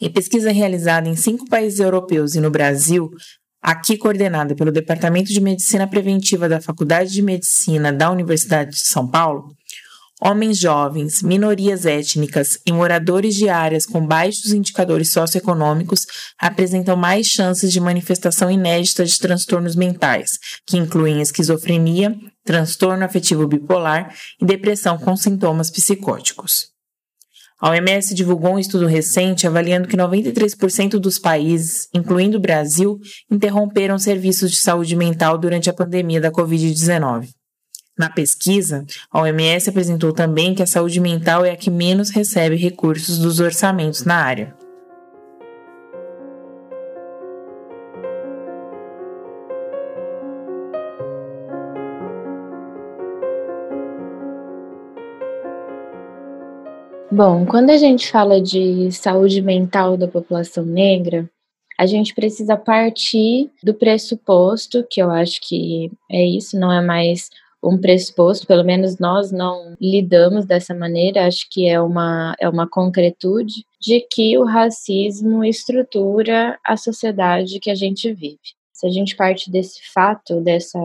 Em 0.02 0.12
pesquisa 0.12 0.52
realizada 0.52 1.08
em 1.08 1.16
cinco 1.16 1.48
países 1.48 1.80
europeus 1.80 2.34
e 2.34 2.42
no 2.42 2.50
Brasil, 2.50 3.12
aqui 3.62 3.98
coordenada 3.98 4.56
pelo 4.56 4.72
Departamento 4.72 5.32
de 5.32 5.40
Medicina 5.40 5.88
Preventiva 5.88 6.50
da 6.50 6.60
Faculdade 6.60 7.12
de 7.12 7.22
Medicina 7.22 7.94
da 7.94 8.10
Universidade 8.10 8.72
de 8.72 8.80
São 8.80 9.08
Paulo, 9.08 9.56
homens 10.22 10.58
jovens, 10.58 11.22
minorias 11.22 11.86
étnicas 11.86 12.60
e 12.66 12.72
moradores 12.72 13.36
de 13.36 13.50
áreas 13.50 13.86
com 13.86 14.06
baixos 14.06 14.52
indicadores 14.52 15.10
socioeconômicos 15.10 16.06
apresentam 16.40 16.96
mais 16.96 17.28
chances 17.28 17.72
de 17.72 17.80
manifestação 17.80 18.50
inédita 18.50 19.04
de 19.04 19.20
transtornos 19.20 19.76
mentais, 19.76 20.38
que 20.66 20.78
incluem 20.78 21.22
esquizofrenia, 21.22 22.16
transtorno 22.44 23.04
afetivo 23.04 23.48
bipolar 23.48 24.14
e 24.40 24.46
depressão 24.46 24.98
com 24.98 25.16
sintomas 25.16 25.70
psicóticos. 25.70 26.71
A 27.62 27.70
OMS 27.70 28.16
divulgou 28.16 28.56
um 28.56 28.60
estudo 28.60 28.88
recente 28.88 29.46
avaliando 29.46 29.88
que 29.88 29.96
93% 29.96 30.98
dos 30.98 31.20
países, 31.20 31.88
incluindo 31.94 32.38
o 32.38 32.42
Brasil, 32.42 33.00
interromperam 33.30 34.00
serviços 34.00 34.50
de 34.50 34.58
saúde 34.58 34.96
mental 34.96 35.38
durante 35.38 35.70
a 35.70 35.74
pandemia 35.74 36.20
da 36.20 36.32
Covid-19. 36.32 37.30
Na 37.96 38.10
pesquisa, 38.10 38.84
a 39.12 39.22
OMS 39.22 39.70
apresentou 39.70 40.12
também 40.12 40.56
que 40.56 40.64
a 40.64 40.68
saúde 40.68 41.00
mental 41.00 41.46
é 41.46 41.52
a 41.52 41.56
que 41.56 41.70
menos 41.70 42.10
recebe 42.10 42.56
recursos 42.56 43.20
dos 43.20 43.40
orçamentos 43.40 44.04
na 44.06 44.16
área. 44.16 44.56
Bom, 57.14 57.46
quando 57.46 57.72
a 57.72 57.78
gente 57.78 58.10
fala 58.10 58.40
de 58.40 58.90
saúde 58.94 59.42
mental 59.42 59.98
da 59.98 60.08
população 60.08 60.64
negra, 60.64 61.30
a 61.78 61.86
gente 61.86 62.16
precisa 62.16 62.56
partir 62.56 63.52
do 63.62 63.74
pressuposto, 63.74 64.88
que 64.90 65.02
eu 65.02 65.12
acho 65.12 65.42
que 65.42 65.92
é 66.10 66.24
isso, 66.26 66.58
não 66.58 66.72
é 66.72 66.80
mais 66.82 67.30
um 67.62 67.78
pressuposto, 67.78 68.48
pelo 68.48 68.64
menos 68.64 68.98
nós 68.98 69.30
não 69.30 69.76
lidamos 69.80 70.46
dessa 70.46 70.74
maneira, 70.74 71.28
acho 71.28 71.48
que 71.52 71.68
é 71.68 71.82
uma, 71.82 72.34
é 72.40 72.48
uma 72.48 72.66
concretude, 72.66 73.66
de 73.80 74.00
que 74.10 74.38
o 74.38 74.46
racismo 74.46 75.44
estrutura 75.44 76.58
a 76.66 76.78
sociedade 76.78 77.60
que 77.60 77.70
a 77.70 77.76
gente 77.76 78.14
vive. 78.14 78.40
Se 78.72 78.88
a 78.88 78.90
gente 78.90 79.18
parte 79.18 79.52
desse 79.52 79.82
fato, 79.94 80.40
dessa 80.40 80.80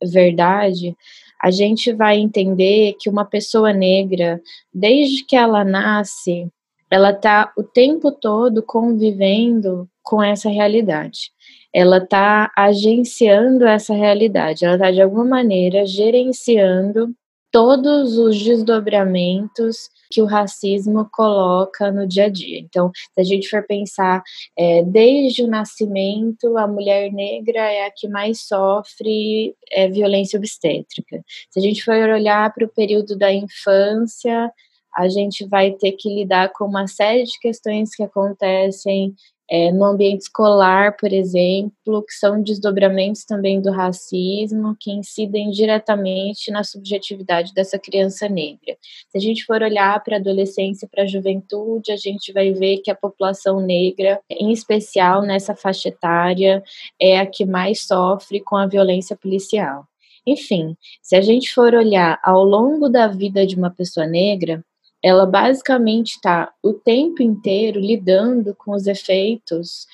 verdade, 0.00 0.96
a 1.42 1.50
gente 1.50 1.92
vai 1.92 2.18
entender 2.18 2.94
que 3.00 3.10
uma 3.10 3.24
pessoa 3.24 3.72
negra, 3.72 4.40
desde 4.72 5.24
que 5.24 5.34
ela 5.34 5.64
nasce, 5.64 6.48
ela 6.90 7.10
está 7.10 7.52
o 7.56 7.62
tempo 7.62 8.12
todo 8.12 8.62
convivendo 8.62 9.88
com 10.02 10.22
essa 10.22 10.48
realidade. 10.48 11.30
Ela 11.72 11.98
está 11.98 12.52
agenciando 12.56 13.66
essa 13.66 13.94
realidade, 13.94 14.64
ela 14.64 14.74
está 14.74 14.90
de 14.90 15.00
alguma 15.00 15.24
maneira 15.24 15.86
gerenciando 15.86 17.14
todos 17.52 18.16
os 18.16 18.42
desdobramentos 18.42 19.90
que 20.10 20.22
o 20.22 20.26
racismo 20.26 21.08
coloca 21.12 21.92
no 21.92 22.06
dia 22.06 22.24
a 22.24 22.28
dia. 22.28 22.58
Então, 22.58 22.90
se 22.94 23.20
a 23.20 23.22
gente 23.22 23.48
for 23.48 23.64
pensar, 23.66 24.22
é, 24.58 24.82
desde 24.82 25.42
o 25.42 25.46
nascimento, 25.46 26.56
a 26.58 26.66
mulher 26.66 27.12
negra 27.12 27.60
é 27.60 27.86
a 27.86 27.90
que 27.90 28.08
mais 28.08 28.46
sofre 28.46 29.54
é, 29.70 29.88
violência 29.88 30.38
obstétrica. 30.38 31.22
Se 31.50 31.58
a 31.60 31.62
gente 31.62 31.84
for 31.84 31.94
olhar 31.94 32.52
para 32.52 32.64
o 32.64 32.72
período 32.72 33.16
da 33.16 33.32
infância, 33.32 34.50
a 34.94 35.08
gente 35.08 35.46
vai 35.46 35.72
ter 35.72 35.92
que 35.92 36.14
lidar 36.14 36.52
com 36.52 36.64
uma 36.66 36.86
série 36.86 37.24
de 37.24 37.38
questões 37.38 37.94
que 37.94 38.02
acontecem 38.02 39.14
é, 39.54 39.70
no 39.70 39.84
ambiente 39.84 40.22
escolar, 40.22 40.96
por 40.96 41.12
exemplo, 41.12 42.02
que 42.08 42.14
são 42.14 42.42
desdobramentos 42.42 43.22
também 43.26 43.60
do 43.60 43.70
racismo, 43.70 44.74
que 44.80 44.90
incidem 44.90 45.50
diretamente 45.50 46.50
na 46.50 46.64
subjetividade 46.64 47.52
dessa 47.52 47.78
criança 47.78 48.30
negra. 48.30 48.78
Se 49.10 49.18
a 49.18 49.20
gente 49.20 49.44
for 49.44 49.62
olhar 49.62 50.02
para 50.02 50.16
a 50.16 50.18
adolescência, 50.18 50.88
para 50.90 51.02
a 51.02 51.06
juventude, 51.06 51.92
a 51.92 51.96
gente 51.96 52.32
vai 52.32 52.50
ver 52.54 52.78
que 52.78 52.90
a 52.90 52.94
população 52.94 53.60
negra, 53.60 54.22
em 54.30 54.50
especial 54.52 55.20
nessa 55.20 55.54
faixa 55.54 55.90
etária, 55.90 56.62
é 56.98 57.18
a 57.18 57.26
que 57.26 57.44
mais 57.44 57.86
sofre 57.86 58.40
com 58.40 58.56
a 58.56 58.66
violência 58.66 59.14
policial. 59.14 59.84
Enfim, 60.26 60.74
se 61.02 61.14
a 61.14 61.20
gente 61.20 61.52
for 61.52 61.74
olhar 61.74 62.18
ao 62.24 62.42
longo 62.42 62.88
da 62.88 63.06
vida 63.06 63.46
de 63.46 63.54
uma 63.54 63.70
pessoa 63.70 64.06
negra, 64.06 64.64
ela 65.02 65.26
basicamente 65.26 66.12
está 66.12 66.52
o 66.62 66.72
tempo 66.72 67.22
inteiro 67.22 67.80
lidando 67.80 68.54
com 68.54 68.72
os 68.72 68.86
efeitos 68.86 69.86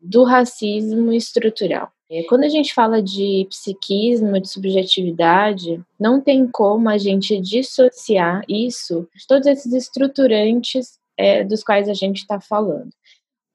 do 0.00 0.22
racismo 0.22 1.12
estrutural. 1.12 1.90
É, 2.10 2.22
quando 2.22 2.44
a 2.44 2.48
gente 2.48 2.72
fala 2.72 3.02
de 3.02 3.46
psiquismo, 3.50 4.40
de 4.40 4.48
subjetividade, 4.48 5.82
não 6.00 6.20
tem 6.20 6.46
como 6.46 6.88
a 6.88 6.96
gente 6.96 7.38
dissociar 7.38 8.42
isso 8.48 9.06
de 9.14 9.26
todos 9.26 9.46
esses 9.46 9.72
estruturantes 9.74 10.98
é, 11.18 11.44
dos 11.44 11.62
quais 11.62 11.88
a 11.88 11.94
gente 11.94 12.18
está 12.18 12.40
falando. 12.40 12.90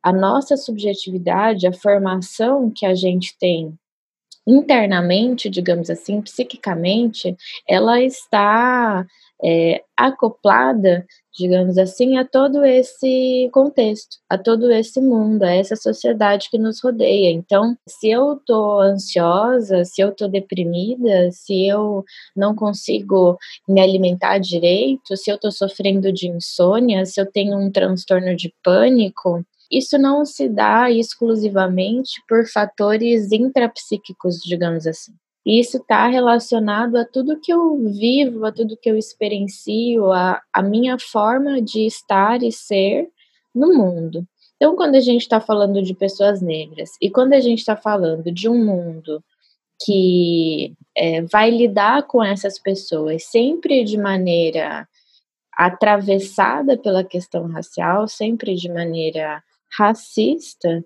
A 0.03 0.11
nossa 0.11 0.55
subjetividade, 0.55 1.65
a 1.65 1.73
formação 1.73 2.69
que 2.69 2.85
a 2.85 2.93
gente 2.93 3.35
tem 3.39 3.73
internamente, 4.45 5.49
digamos 5.49 5.89
assim, 5.89 6.21
psiquicamente, 6.21 7.35
ela 7.67 8.01
está 8.01 9.05
é, 9.43 9.83
acoplada, 9.97 11.05
digamos 11.37 11.77
assim, 11.77 12.17
a 12.17 12.25
todo 12.25 12.63
esse 12.63 13.49
contexto, 13.51 14.17
a 14.29 14.37
todo 14.37 14.71
esse 14.71 15.01
mundo, 15.01 15.43
a 15.43 15.51
essa 15.51 15.75
sociedade 15.75 16.49
que 16.49 16.57
nos 16.57 16.81
rodeia. 16.81 17.31
Então, 17.31 17.75
se 17.87 18.09
eu 18.09 18.33
estou 18.33 18.79
ansiosa, 18.79 19.83
se 19.83 20.01
eu 20.01 20.09
estou 20.09 20.29
deprimida, 20.29 21.29
se 21.31 21.67
eu 21.67 22.03
não 22.35 22.55
consigo 22.55 23.37
me 23.67 23.81
alimentar 23.81 24.37
direito, 24.39 25.17
se 25.17 25.29
eu 25.29 25.35
estou 25.35 25.51
sofrendo 25.51 26.11
de 26.11 26.29
insônia, 26.29 27.05
se 27.05 27.19
eu 27.19 27.29
tenho 27.29 27.57
um 27.57 27.71
transtorno 27.71 28.35
de 28.35 28.53
pânico, 28.63 29.43
isso 29.71 29.97
não 29.97 30.23
se 30.23 30.47
dá 30.47 30.91
exclusivamente 30.91 32.21
por 32.29 32.47
fatores 32.47 33.31
intrapsíquicos, 33.31 34.39
digamos 34.39 34.85
assim. 34.85 35.13
Isso 35.45 35.77
está 35.77 36.07
relacionado 36.07 36.95
a 36.95 37.05
tudo 37.05 37.39
que 37.39 37.51
eu 37.51 37.77
vivo, 37.89 38.45
a 38.45 38.51
tudo 38.51 38.77
que 38.77 38.89
eu 38.89 38.97
experiencio, 38.97 40.11
a, 40.11 40.41
a 40.53 40.61
minha 40.61 40.97
forma 40.97 41.61
de 41.61 41.85
estar 41.85 42.41
e 42.41 42.51
ser 42.51 43.09
no 43.53 43.73
mundo. 43.73 44.25
Então, 44.55 44.75
quando 44.75 44.95
a 44.95 45.01
gente 45.01 45.21
está 45.21 45.41
falando 45.41 45.81
de 45.81 45.93
pessoas 45.93 46.41
negras 46.41 46.91
e 47.01 47.09
quando 47.09 47.33
a 47.33 47.41
gente 47.41 47.59
está 47.59 47.75
falando 47.75 48.31
de 48.31 48.47
um 48.47 48.63
mundo 48.63 49.21
que 49.83 50.73
é, 50.95 51.21
vai 51.23 51.49
lidar 51.49 52.03
com 52.03 52.23
essas 52.23 52.57
pessoas 52.57 53.25
sempre 53.25 53.83
de 53.83 53.97
maneira 53.97 54.87
atravessada 55.51 56.77
pela 56.77 57.03
questão 57.03 57.47
racial, 57.47 58.07
sempre 58.07 58.55
de 58.55 58.69
maneira 58.71 59.43
racista, 59.77 60.83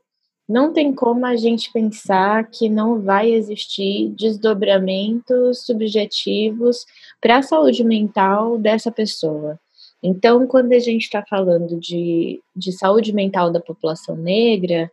não 0.47 0.71
tem 0.71 0.93
como 0.93 1.25
a 1.25 1.35
gente 1.35 1.71
pensar 1.71 2.49
que 2.49 2.69
não 2.69 3.01
vai 3.01 3.31
existir 3.31 4.09
desdobramentos 4.09 5.65
subjetivos 5.65 6.85
para 7.19 7.37
a 7.37 7.43
saúde 7.43 7.83
mental 7.83 8.57
dessa 8.57 8.91
pessoa. 8.91 9.59
Então, 10.01 10.47
quando 10.47 10.71
a 10.73 10.79
gente 10.79 11.03
está 11.03 11.23
falando 11.27 11.79
de, 11.79 12.41
de 12.55 12.71
saúde 12.71 13.11
mental 13.11 13.51
da 13.51 13.59
população 13.59 14.15
negra, 14.15 14.89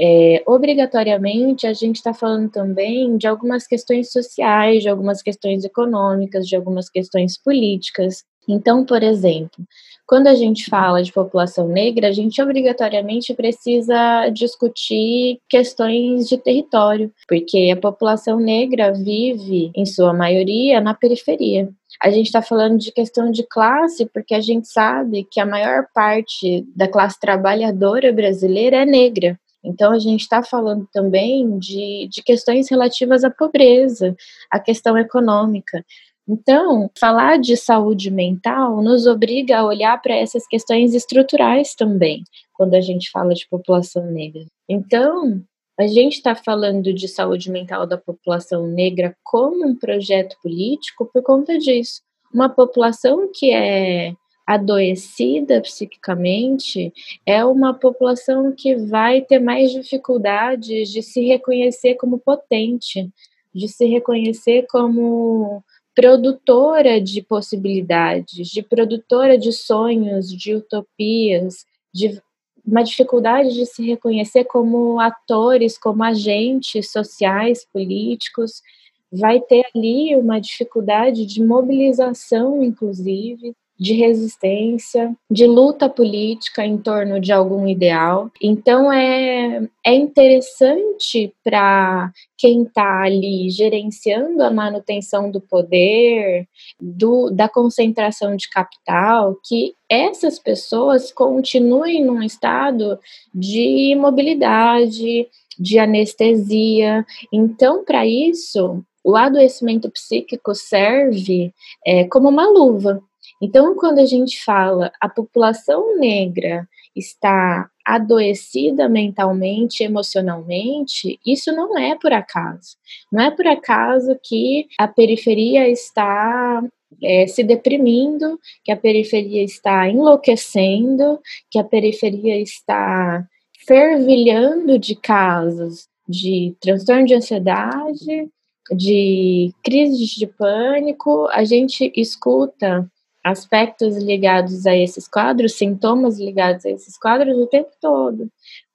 é, 0.00 0.42
obrigatoriamente 0.46 1.66
a 1.66 1.72
gente 1.72 1.96
está 1.96 2.14
falando 2.14 2.50
também 2.50 3.16
de 3.16 3.26
algumas 3.26 3.66
questões 3.66 4.10
sociais, 4.12 4.82
de 4.82 4.88
algumas 4.88 5.22
questões 5.22 5.64
econômicas, 5.64 6.46
de 6.46 6.56
algumas 6.56 6.88
questões 6.88 7.36
políticas. 7.36 8.24
Então, 8.48 8.84
por 8.84 9.02
exemplo, 9.02 9.64
quando 10.06 10.26
a 10.26 10.34
gente 10.34 10.70
fala 10.70 11.02
de 11.02 11.12
população 11.12 11.68
negra, 11.68 12.08
a 12.08 12.12
gente 12.12 12.40
obrigatoriamente 12.40 13.34
precisa 13.34 14.30
discutir 14.30 15.38
questões 15.46 16.26
de 16.26 16.38
território, 16.38 17.12
porque 17.28 17.70
a 17.70 17.78
população 17.78 18.40
negra 18.40 18.90
vive, 18.90 19.70
em 19.76 19.84
sua 19.84 20.14
maioria, 20.14 20.80
na 20.80 20.94
periferia. 20.94 21.68
A 22.00 22.10
gente 22.10 22.26
está 22.26 22.40
falando 22.40 22.78
de 22.78 22.90
questão 22.90 23.30
de 23.30 23.42
classe, 23.42 24.06
porque 24.06 24.34
a 24.34 24.40
gente 24.40 24.66
sabe 24.68 25.26
que 25.30 25.40
a 25.40 25.46
maior 25.46 25.86
parte 25.92 26.64
da 26.74 26.88
classe 26.88 27.20
trabalhadora 27.20 28.10
brasileira 28.10 28.78
é 28.78 28.86
negra. 28.86 29.38
Então, 29.62 29.92
a 29.92 29.98
gente 29.98 30.22
está 30.22 30.42
falando 30.42 30.88
também 30.92 31.58
de, 31.58 32.08
de 32.10 32.22
questões 32.22 32.70
relativas 32.70 33.24
à 33.24 33.30
pobreza, 33.30 34.16
à 34.50 34.58
questão 34.58 34.96
econômica. 34.96 35.84
Então, 36.28 36.90
falar 37.00 37.38
de 37.38 37.56
saúde 37.56 38.10
mental 38.10 38.82
nos 38.82 39.06
obriga 39.06 39.58
a 39.58 39.64
olhar 39.64 40.00
para 40.02 40.14
essas 40.14 40.46
questões 40.46 40.94
estruturais 40.94 41.74
também, 41.74 42.22
quando 42.52 42.74
a 42.74 42.80
gente 42.82 43.10
fala 43.10 43.32
de 43.32 43.48
população 43.48 44.04
negra. 44.10 44.44
Então, 44.68 45.42
a 45.80 45.86
gente 45.86 46.14
está 46.14 46.34
falando 46.34 46.92
de 46.92 47.08
saúde 47.08 47.50
mental 47.50 47.86
da 47.86 47.96
população 47.96 48.66
negra 48.66 49.16
como 49.24 49.66
um 49.66 49.74
projeto 49.76 50.36
político 50.42 51.08
por 51.10 51.22
conta 51.22 51.56
disso. 51.56 52.02
Uma 52.34 52.48
população 52.48 53.30
que 53.32 53.50
é 53.50 54.12
adoecida 54.46 55.60
psiquicamente 55.60 56.92
é 57.24 57.44
uma 57.44 57.72
população 57.72 58.52
que 58.56 58.74
vai 58.74 59.20
ter 59.20 59.38
mais 59.38 59.70
dificuldades 59.70 60.90
de 60.90 61.02
se 61.02 61.20
reconhecer 61.20 61.94
como 61.94 62.18
potente, 62.18 63.08
de 63.54 63.68
se 63.68 63.86
reconhecer 63.86 64.66
como 64.68 65.62
produtora 65.98 67.00
de 67.00 67.20
possibilidades, 67.20 68.46
de 68.46 68.62
produtora 68.62 69.36
de 69.36 69.52
sonhos, 69.52 70.30
de 70.30 70.54
utopias, 70.54 71.66
de 71.92 72.22
uma 72.64 72.84
dificuldade 72.84 73.52
de 73.52 73.66
se 73.66 73.84
reconhecer 73.84 74.44
como 74.44 75.00
atores, 75.00 75.76
como 75.76 76.04
agentes 76.04 76.92
sociais, 76.92 77.66
políticos, 77.72 78.62
vai 79.10 79.40
ter 79.40 79.64
ali 79.74 80.14
uma 80.14 80.40
dificuldade 80.40 81.26
de 81.26 81.42
mobilização, 81.42 82.62
inclusive, 82.62 83.56
de 83.78 83.94
resistência, 83.94 85.14
de 85.30 85.46
luta 85.46 85.88
política 85.88 86.64
em 86.64 86.76
torno 86.76 87.20
de 87.20 87.32
algum 87.32 87.66
ideal. 87.68 88.30
Então 88.42 88.92
é, 88.92 89.62
é 89.84 89.94
interessante 89.94 91.32
para 91.44 92.10
quem 92.36 92.64
está 92.64 93.02
ali 93.02 93.48
gerenciando 93.50 94.42
a 94.42 94.50
manutenção 94.50 95.30
do 95.30 95.40
poder, 95.40 96.46
do, 96.80 97.30
da 97.30 97.48
concentração 97.48 98.34
de 98.36 98.48
capital, 98.48 99.36
que 99.46 99.74
essas 99.88 100.38
pessoas 100.38 101.12
continuem 101.12 102.04
num 102.04 102.22
estado 102.22 102.98
de 103.34 103.92
imobilidade, 103.92 105.28
de 105.58 105.78
anestesia. 105.78 107.04
Então, 107.32 107.84
para 107.84 108.06
isso, 108.06 108.84
o 109.02 109.16
adoecimento 109.16 109.90
psíquico 109.90 110.54
serve 110.54 111.52
é, 111.84 112.04
como 112.04 112.28
uma 112.28 112.48
luva 112.48 113.02
então, 113.40 113.74
quando 113.76 114.00
a 114.00 114.06
gente 114.06 114.42
fala 114.42 114.92
a 115.00 115.08
população 115.08 115.96
negra 115.98 116.68
está 116.94 117.70
adoecida 117.84 118.88
mentalmente, 118.88 119.82
emocionalmente, 119.82 121.18
isso 121.24 121.52
não 121.52 121.78
é 121.78 121.94
por 121.94 122.12
acaso. 122.12 122.76
Não 123.10 123.24
é 123.24 123.30
por 123.30 123.46
acaso 123.46 124.18
que 124.22 124.66
a 124.78 124.88
periferia 124.88 125.68
está 125.68 126.62
é, 127.02 127.26
se 127.26 127.44
deprimindo, 127.44 128.38
que 128.64 128.72
a 128.72 128.76
periferia 128.76 129.42
está 129.42 129.88
enlouquecendo, 129.88 131.20
que 131.50 131.58
a 131.58 131.64
periferia 131.64 132.40
está 132.40 133.26
fervilhando 133.66 134.78
de 134.78 134.96
casos 134.96 135.88
de 136.08 136.56
transtorno 136.60 137.04
de 137.04 137.14
ansiedade, 137.14 138.28
de 138.70 139.52
crises 139.62 140.10
de 140.10 140.26
pânico. 140.26 141.28
A 141.30 141.44
gente 141.44 141.92
escuta 141.94 142.90
aspectos 143.22 143.96
ligados 143.96 144.66
a 144.66 144.76
esses 144.76 145.08
quadros, 145.08 145.54
sintomas 145.54 146.18
ligados 146.18 146.64
a 146.64 146.70
esses 146.70 146.98
quadros 146.98 147.36
o 147.36 147.46
tempo 147.46 147.70
todo. 147.80 148.30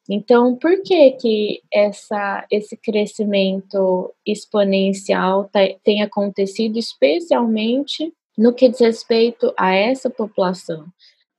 Então, 0.10 0.56
por 0.56 0.82
que 0.82 1.12
que 1.12 1.62
essa, 1.72 2.46
esse 2.52 2.76
crescimento 2.76 4.14
exponencial 4.26 5.46
tá, 5.46 5.62
tem 5.84 6.02
acontecido, 6.02 6.78
especialmente 6.78 8.14
no 8.38 8.54
que 8.54 8.68
diz 8.68 8.80
respeito 8.80 9.54
a 9.58 9.74
essa 9.74 10.10
população? 10.10 10.86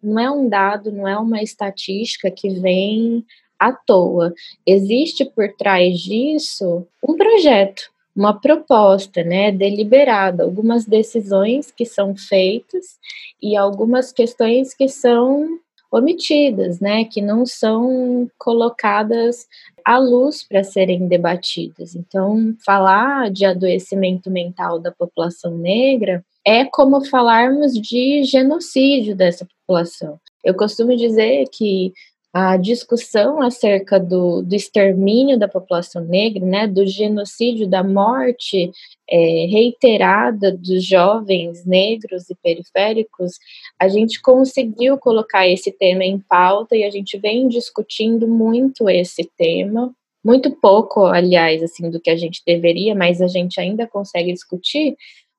Não 0.02 0.18
é 0.18 0.30
um 0.30 0.48
dado, 0.48 0.90
não 0.90 1.06
é 1.06 1.16
uma 1.18 1.42
estatística 1.42 2.30
que 2.30 2.48
vem 2.48 3.24
à 3.58 3.72
toa. 3.72 4.32
Existe 4.66 5.24
por 5.24 5.52
trás 5.54 5.98
disso 6.00 6.86
um 7.06 7.16
projeto, 7.16 7.90
uma 8.14 8.38
proposta, 8.40 9.24
né, 9.24 9.50
deliberada, 9.50 10.44
algumas 10.44 10.85
decisões 10.85 11.70
que 11.70 11.85
são 11.85 12.14
feitas 12.16 12.98
e 13.42 13.57
algumas 13.57 14.12
questões 14.12 14.72
que 14.72 14.88
são 14.88 15.59
omitidas, 15.90 16.81
né, 16.81 17.05
que 17.05 17.20
não 17.20 17.46
são 17.46 18.29
colocadas 18.38 19.46
à 19.85 19.98
luz 19.98 20.42
para 20.42 20.64
serem 20.64 21.07
debatidas. 21.07 21.94
Então, 21.94 22.55
falar 22.64 23.31
de 23.31 23.44
adoecimento 23.44 24.31
mental 24.31 24.79
da 24.79 24.90
população 24.90 25.57
negra 25.57 26.24
é 26.44 26.64
como 26.64 27.05
falarmos 27.05 27.74
de 27.74 28.24
genocídio 28.24 29.14
dessa 29.14 29.46
população. 29.46 30.18
Eu 30.42 30.55
costumo 30.55 30.96
dizer 30.96 31.46
que 31.50 31.92
a 32.36 32.56
discussão 32.56 33.40
acerca 33.40 34.00
do, 34.00 34.42
do 34.42 34.56
extermínio 34.56 35.38
da 35.38 35.46
população 35.46 36.04
negra, 36.04 36.44
né, 36.44 36.66
do 36.66 36.84
genocídio, 36.84 37.68
da 37.68 37.84
morte 37.84 38.72
é, 39.08 39.46
reiterada 39.48 40.50
dos 40.50 40.84
jovens 40.84 41.64
negros 41.64 42.28
e 42.28 42.34
periféricos, 42.34 43.38
a 43.78 43.86
gente 43.86 44.20
conseguiu 44.20 44.98
colocar 44.98 45.46
esse 45.46 45.70
tema 45.70 46.02
em 46.02 46.18
pauta 46.18 46.74
e 46.74 46.82
a 46.82 46.90
gente 46.90 47.16
vem 47.18 47.46
discutindo 47.46 48.26
muito 48.26 48.90
esse 48.90 49.30
tema, 49.38 49.94
muito 50.24 50.50
pouco, 50.50 51.06
aliás, 51.06 51.62
assim, 51.62 51.88
do 51.88 52.00
que 52.00 52.10
a 52.10 52.16
gente 52.16 52.42
deveria, 52.44 52.96
mas 52.96 53.22
a 53.22 53.28
gente 53.28 53.60
ainda 53.60 53.86
consegue 53.86 54.32
discutir, 54.32 54.96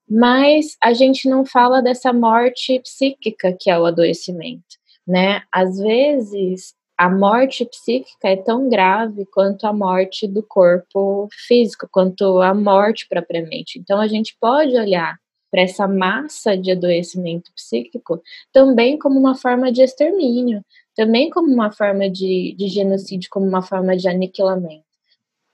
mas 0.10 0.78
a 0.82 0.94
gente 0.94 1.28
não 1.28 1.46
fala 1.46 1.82
dessa 1.82 2.14
morte 2.14 2.80
psíquica 2.80 3.54
que 3.60 3.70
é 3.70 3.78
o 3.78 3.86
adoecimento, 3.86 4.64
né? 5.06 5.42
Às 5.52 5.78
vezes 5.78 6.75
a 6.98 7.10
morte 7.10 7.66
psíquica 7.66 8.30
é 8.30 8.38
tão 8.38 8.70
grave 8.70 9.26
quanto 9.26 9.66
a 9.66 9.74
morte 9.74 10.28
do 10.28 10.42
corpo 10.42 11.28
físico, 11.32 11.88
quanto 11.92 12.42
a 12.42 12.54
morte 12.54 13.08
propriamente. 13.08 13.78
Então, 13.80 14.00
a 14.00 14.08
gente 14.08 14.38
pode 14.40 14.76
olhar 14.78 15.18
para 15.52 15.62
essa 15.62 15.88
massa 15.88 16.58
de 16.58 16.72
adoecimento 16.72 17.52
psíquico 17.54 18.22
também 18.52 18.98
como 18.98 19.20
uma 19.20 19.36
forma 19.36 19.72
de 19.72 19.82
extermínio, 19.82 20.62
também 20.96 21.30
como 21.30 21.52
uma 21.52 21.72
forma 21.72 22.10
de, 22.10 22.56
de 22.58 22.68
genocídio, 22.68 23.30
como 23.32 23.46
uma 23.46 23.62
forma 23.62 23.96
de 23.96 24.08
aniquilamento. 24.08 24.86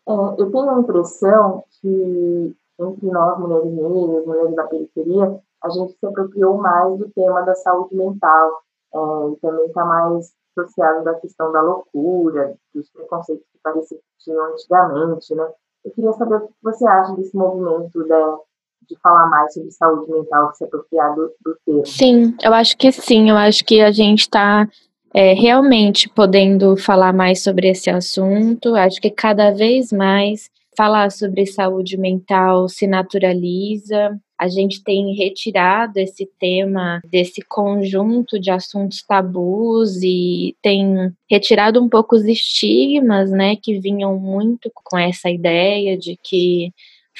É, 0.08 0.12
eu 0.12 0.52
tenho 0.52 0.70
a 0.70 0.80
impressão 0.80 1.64
que 1.80 2.56
entre 2.80 3.08
nós, 3.08 3.40
mulheres 3.40 3.72
negras, 3.72 4.26
mulheres 4.26 4.56
da 4.56 4.64
periferia, 4.64 5.40
a 5.64 5.70
gente 5.70 5.94
se 5.94 6.06
apropriou 6.06 6.58
mais 6.58 6.98
do 6.98 7.10
tema 7.10 7.42
da 7.42 7.54
saúde 7.54 7.96
mental, 7.96 8.52
é, 8.94 8.98
e 9.34 9.36
também 9.38 9.66
está 9.68 9.86
mais 9.86 10.34
associado 10.56 11.04
da 11.04 11.14
questão 11.16 11.52
da 11.52 11.62
loucura, 11.62 12.56
dos 12.74 12.90
preconceitos 12.90 13.46
que 13.52 13.60
pareciam 13.64 14.00
que 14.00 14.24
tinham 14.24 14.46
antigamente, 14.54 15.34
né? 15.36 15.48
Eu 15.84 15.92
queria 15.92 16.14
saber 16.14 16.36
o 16.36 16.48
que 16.48 16.54
você 16.62 16.88
acha 16.88 17.16
desse 17.16 17.36
movimento 17.36 18.04
de, 18.04 18.90
de 18.90 19.00
falar 19.02 19.28
mais 19.30 19.54
sobre 19.54 19.72
saúde 19.72 20.12
mental, 20.12 20.52
de 20.52 20.58
se 20.58 20.64
apropriar 20.64 21.16
do, 21.16 21.34
do 21.44 21.58
termo. 21.66 21.86
Sim, 21.86 22.36
eu 22.44 22.54
acho 22.54 22.78
que 22.78 22.92
sim, 22.92 23.30
eu 23.30 23.38
acho 23.38 23.66
que 23.66 23.82
a 23.82 23.92
gente 23.92 24.22
está 24.22 24.68
é, 25.14 25.34
realmente 25.34 26.08
podendo 26.10 26.78
falar 26.78 27.14
mais 27.14 27.42
sobre 27.42 27.70
esse 27.70 27.90
assunto, 27.90 28.76
acho 28.76 29.02
que 29.02 29.10
cada 29.10 29.52
vez 29.52 29.92
mais 29.92 30.50
falar 30.78 31.12
sobre 31.12 31.46
saúde 31.46 31.98
mental 31.98 32.70
se 32.70 32.88
naturaliza, 32.88 34.18
a 34.42 34.48
gente 34.48 34.84
tem 34.84 35.14
retirado 35.14 36.00
esse 36.00 36.26
tema 36.40 37.00
desse 37.06 37.44
conjunto 37.44 38.40
de 38.40 38.50
assuntos 38.50 39.04
tabus 39.04 40.02
e 40.02 40.56
tem 40.64 41.14
retirado 41.30 41.80
um 41.80 41.88
pouco 41.88 42.16
os 42.16 42.26
estigmas, 42.26 43.30
né, 43.30 43.56
que 43.56 43.80
vinham 43.80 44.18
muito 44.18 44.72
com 44.74 44.98
essa 44.98 45.30
ideia 45.30 45.96
de 45.96 46.18
que 46.24 46.74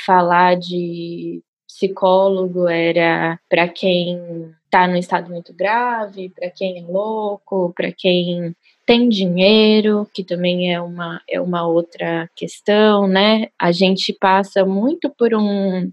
falar 0.04 0.58
de 0.58 1.44
psicólogo 1.68 2.68
era 2.68 3.40
para 3.48 3.68
quem 3.68 4.52
está 4.66 4.88
no 4.88 4.98
estado 4.98 5.30
muito 5.30 5.54
grave, 5.54 6.30
para 6.30 6.50
quem 6.50 6.80
é 6.80 6.92
louco, 6.92 7.72
para 7.76 7.92
quem 7.92 8.56
tem 8.84 9.08
dinheiro, 9.08 10.08
que 10.12 10.24
também 10.24 10.74
é 10.74 10.82
uma, 10.82 11.22
é 11.30 11.40
uma 11.40 11.68
outra 11.68 12.28
questão, 12.36 13.08
né? 13.08 13.50
A 13.60 13.72
gente 13.72 14.12
passa 14.12 14.66
muito 14.66 15.08
por 15.08 15.36
um 15.36 15.92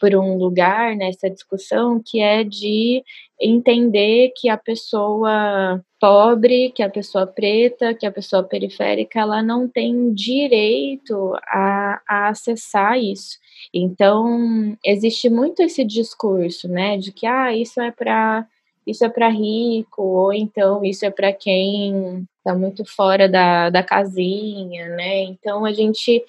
por 0.00 0.14
um 0.14 0.36
lugar 0.38 0.96
nessa 0.96 1.28
discussão 1.28 2.02
que 2.04 2.20
é 2.20 2.42
de 2.42 3.04
entender 3.38 4.32
que 4.34 4.48
a 4.48 4.56
pessoa 4.56 5.84
pobre, 6.00 6.72
que 6.74 6.82
a 6.82 6.88
pessoa 6.88 7.26
preta, 7.26 7.94
que 7.94 8.06
a 8.06 8.10
pessoa 8.10 8.42
periférica, 8.42 9.20
ela 9.20 9.42
não 9.42 9.68
tem 9.68 10.12
direito 10.14 11.34
a, 11.46 12.00
a 12.08 12.28
acessar 12.28 12.98
isso. 12.98 13.38
Então, 13.72 14.76
existe 14.84 15.28
muito 15.28 15.62
esse 15.62 15.84
discurso, 15.84 16.66
né, 16.66 16.96
de 16.96 17.12
que 17.12 17.26
ah, 17.26 17.54
isso 17.54 17.80
é 17.80 17.90
para 17.90 18.46
isso 18.86 19.04
é 19.04 19.08
para 19.08 19.28
rico, 19.28 20.02
ou 20.02 20.32
então 20.32 20.82
isso 20.84 21.04
é 21.04 21.10
para 21.10 21.32
quem 21.32 22.26
está 22.38 22.58
muito 22.58 22.84
fora 22.84 23.28
da, 23.28 23.70
da 23.70 23.82
casinha, 23.82 24.88
né? 24.96 25.22
Então 25.24 25.64
a 25.64 25.72
gente 25.72 26.24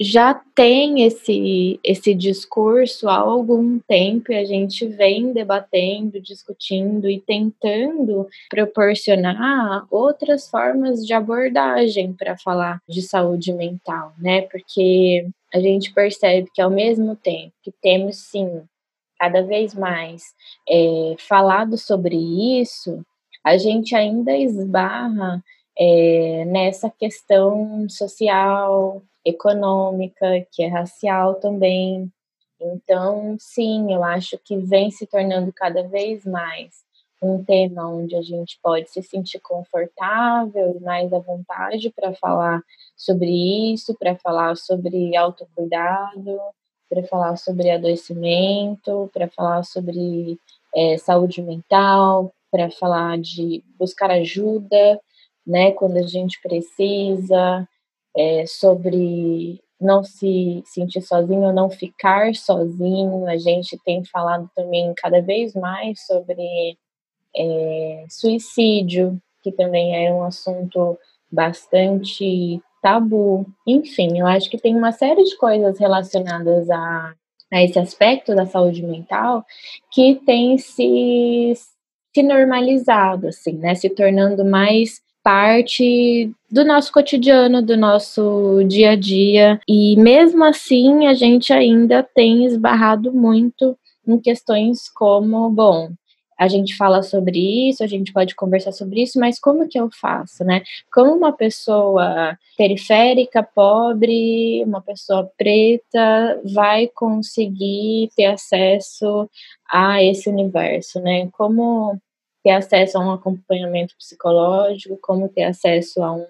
já 0.00 0.34
tem 0.54 1.04
esse, 1.04 1.78
esse 1.84 2.14
discurso 2.14 3.08
há 3.08 3.16
algum 3.16 3.78
tempo 3.78 4.32
e 4.32 4.36
a 4.36 4.44
gente 4.44 4.86
vem 4.86 5.32
debatendo, 5.32 6.20
discutindo 6.20 7.08
e 7.08 7.20
tentando 7.20 8.26
proporcionar 8.50 9.86
outras 9.90 10.48
formas 10.48 11.06
de 11.06 11.12
abordagem 11.12 12.12
para 12.12 12.36
falar 12.36 12.80
de 12.88 13.02
saúde 13.02 13.52
mental, 13.52 14.12
né? 14.18 14.42
Porque 14.42 15.28
a 15.52 15.60
gente 15.60 15.92
percebe 15.92 16.48
que 16.52 16.60
ao 16.60 16.70
mesmo 16.70 17.14
tempo 17.14 17.52
que 17.62 17.72
temos 17.80 18.16
sim 18.16 18.62
cada 19.18 19.42
vez 19.42 19.74
mais 19.74 20.24
é, 20.68 21.14
falado 21.18 21.78
sobre 21.78 22.16
isso, 22.60 23.04
a 23.44 23.56
gente 23.56 23.94
ainda 23.94 24.36
esbarra 24.36 25.42
é, 25.78 26.44
nessa 26.46 26.90
questão 26.90 27.86
social, 27.88 29.02
econômica, 29.24 30.46
que 30.52 30.62
é 30.62 30.68
racial 30.68 31.36
também. 31.36 32.10
Então, 32.60 33.36
sim, 33.38 33.92
eu 33.92 34.02
acho 34.04 34.38
que 34.38 34.56
vem 34.56 34.90
se 34.90 35.06
tornando 35.06 35.52
cada 35.52 35.82
vez 35.82 36.24
mais 36.24 36.84
um 37.22 37.42
tema 37.42 37.88
onde 37.88 38.14
a 38.14 38.22
gente 38.22 38.58
pode 38.62 38.90
se 38.90 39.02
sentir 39.02 39.40
confortável 39.40 40.76
e 40.76 40.80
mais 40.82 41.12
à 41.12 41.18
vontade 41.18 41.90
para 41.90 42.12
falar 42.14 42.62
sobre 42.96 43.72
isso, 43.72 43.96
para 43.98 44.14
falar 44.16 44.56
sobre 44.56 45.16
autocuidado, 45.16 46.38
para 46.88 47.02
falar 47.04 47.36
sobre 47.36 47.70
adoecimento, 47.70 49.10
para 49.12 49.28
falar 49.28 49.64
sobre 49.64 50.38
é, 50.74 50.98
saúde 50.98 51.40
mental, 51.42 52.32
para 52.50 52.70
falar 52.70 53.18
de 53.18 53.64
buscar 53.78 54.10
ajuda, 54.10 55.00
né, 55.46 55.72
quando 55.72 55.96
a 55.96 56.02
gente 56.02 56.40
precisa, 56.42 57.68
é, 58.16 58.44
sobre 58.46 59.60
não 59.80 60.02
se 60.02 60.62
sentir 60.64 61.02
sozinho, 61.02 61.52
não 61.52 61.68
ficar 61.68 62.34
sozinho. 62.34 63.26
A 63.26 63.36
gente 63.36 63.78
tem 63.84 64.04
falado 64.04 64.48
também 64.54 64.92
cada 64.96 65.20
vez 65.20 65.54
mais 65.54 66.04
sobre 66.06 66.78
é, 67.36 68.04
suicídio, 68.08 69.20
que 69.42 69.52
também 69.52 70.06
é 70.06 70.12
um 70.12 70.24
assunto 70.24 70.98
bastante 71.30 72.60
tabu. 72.80 73.46
Enfim, 73.66 74.18
eu 74.18 74.26
acho 74.26 74.48
que 74.48 74.58
tem 74.58 74.74
uma 74.76 74.92
série 74.92 75.24
de 75.24 75.36
coisas 75.36 75.78
relacionadas 75.78 76.70
a, 76.70 77.14
a 77.52 77.62
esse 77.62 77.78
aspecto 77.78 78.34
da 78.34 78.46
saúde 78.46 78.82
mental 78.82 79.44
que 79.90 80.16
tem 80.26 80.56
se, 80.58 81.52
se 82.14 82.22
normalizado, 82.22 83.28
assim, 83.28 83.54
né? 83.54 83.74
Se 83.74 83.90
tornando 83.90 84.44
mais 84.44 85.02
parte 85.24 86.30
do 86.50 86.64
nosso 86.66 86.92
cotidiano, 86.92 87.62
do 87.62 87.78
nosso 87.78 88.62
dia 88.68 88.90
a 88.90 88.96
dia. 88.96 89.58
E 89.66 89.96
mesmo 89.96 90.44
assim, 90.44 91.06
a 91.06 91.14
gente 91.14 91.50
ainda 91.50 92.02
tem 92.02 92.44
esbarrado 92.44 93.10
muito 93.10 93.76
em 94.06 94.20
questões 94.20 94.90
como, 94.90 95.48
bom, 95.48 95.88
a 96.38 96.46
gente 96.48 96.76
fala 96.76 97.02
sobre 97.02 97.68
isso, 97.70 97.82
a 97.82 97.86
gente 97.86 98.12
pode 98.12 98.34
conversar 98.34 98.72
sobre 98.72 99.02
isso, 99.02 99.18
mas 99.18 99.38
como 99.38 99.68
que 99.68 99.78
eu 99.78 99.88
faço, 99.98 100.44
né? 100.44 100.62
Como 100.92 101.12
uma 101.12 101.32
pessoa 101.32 102.36
periférica, 102.58 103.42
pobre, 103.42 104.62
uma 104.64 104.82
pessoa 104.82 105.30
preta 105.38 106.40
vai 106.52 106.88
conseguir 106.88 108.10
ter 108.16 108.26
acesso 108.26 109.28
a 109.70 110.02
esse 110.02 110.28
universo, 110.28 111.00
né? 111.00 111.28
Como 111.32 111.98
ter 112.44 112.50
acesso 112.50 112.98
a 112.98 113.00
um 113.00 113.10
acompanhamento 113.10 113.96
psicológico, 113.96 114.98
como 115.00 115.30
ter 115.30 115.44
acesso 115.44 116.02
a 116.02 116.12
um, 116.12 116.26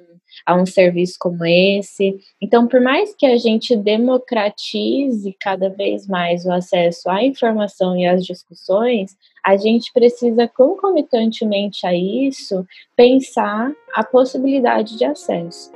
a 0.46 0.54
um 0.54 0.64
serviço 0.64 1.16
como 1.18 1.44
esse. 1.44 2.16
Então, 2.40 2.68
por 2.68 2.80
mais 2.80 3.12
que 3.16 3.26
a 3.26 3.36
gente 3.36 3.74
democratize 3.74 5.36
cada 5.40 5.68
vez 5.68 6.06
mais 6.06 6.46
o 6.46 6.52
acesso 6.52 7.10
à 7.10 7.24
informação 7.24 7.96
e 7.96 8.06
às 8.06 8.24
discussões, 8.24 9.16
a 9.44 9.56
gente 9.56 9.92
precisa, 9.92 10.46
concomitantemente 10.46 11.84
a 11.84 11.92
isso, 11.92 12.64
pensar 12.96 13.72
a 13.92 14.04
possibilidade 14.04 14.96
de 14.96 15.04
acesso. 15.04 15.72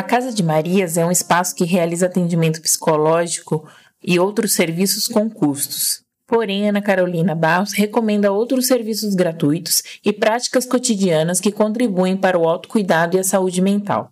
A 0.00 0.02
Casa 0.02 0.32
de 0.32 0.42
Marias 0.42 0.96
é 0.96 1.04
um 1.04 1.10
espaço 1.10 1.54
que 1.54 1.62
realiza 1.62 2.06
atendimento 2.06 2.62
psicológico 2.62 3.68
e 4.02 4.18
outros 4.18 4.54
serviços 4.54 5.06
com 5.06 5.28
custos. 5.28 6.02
Porém, 6.26 6.66
Ana 6.66 6.80
Carolina 6.80 7.34
Barros 7.34 7.74
recomenda 7.74 8.32
outros 8.32 8.66
serviços 8.66 9.14
gratuitos 9.14 9.82
e 10.02 10.10
práticas 10.10 10.64
cotidianas 10.64 11.38
que 11.38 11.52
contribuem 11.52 12.16
para 12.16 12.38
o 12.38 12.48
autocuidado 12.48 13.14
e 13.14 13.20
a 13.20 13.22
saúde 13.22 13.60
mental. 13.60 14.08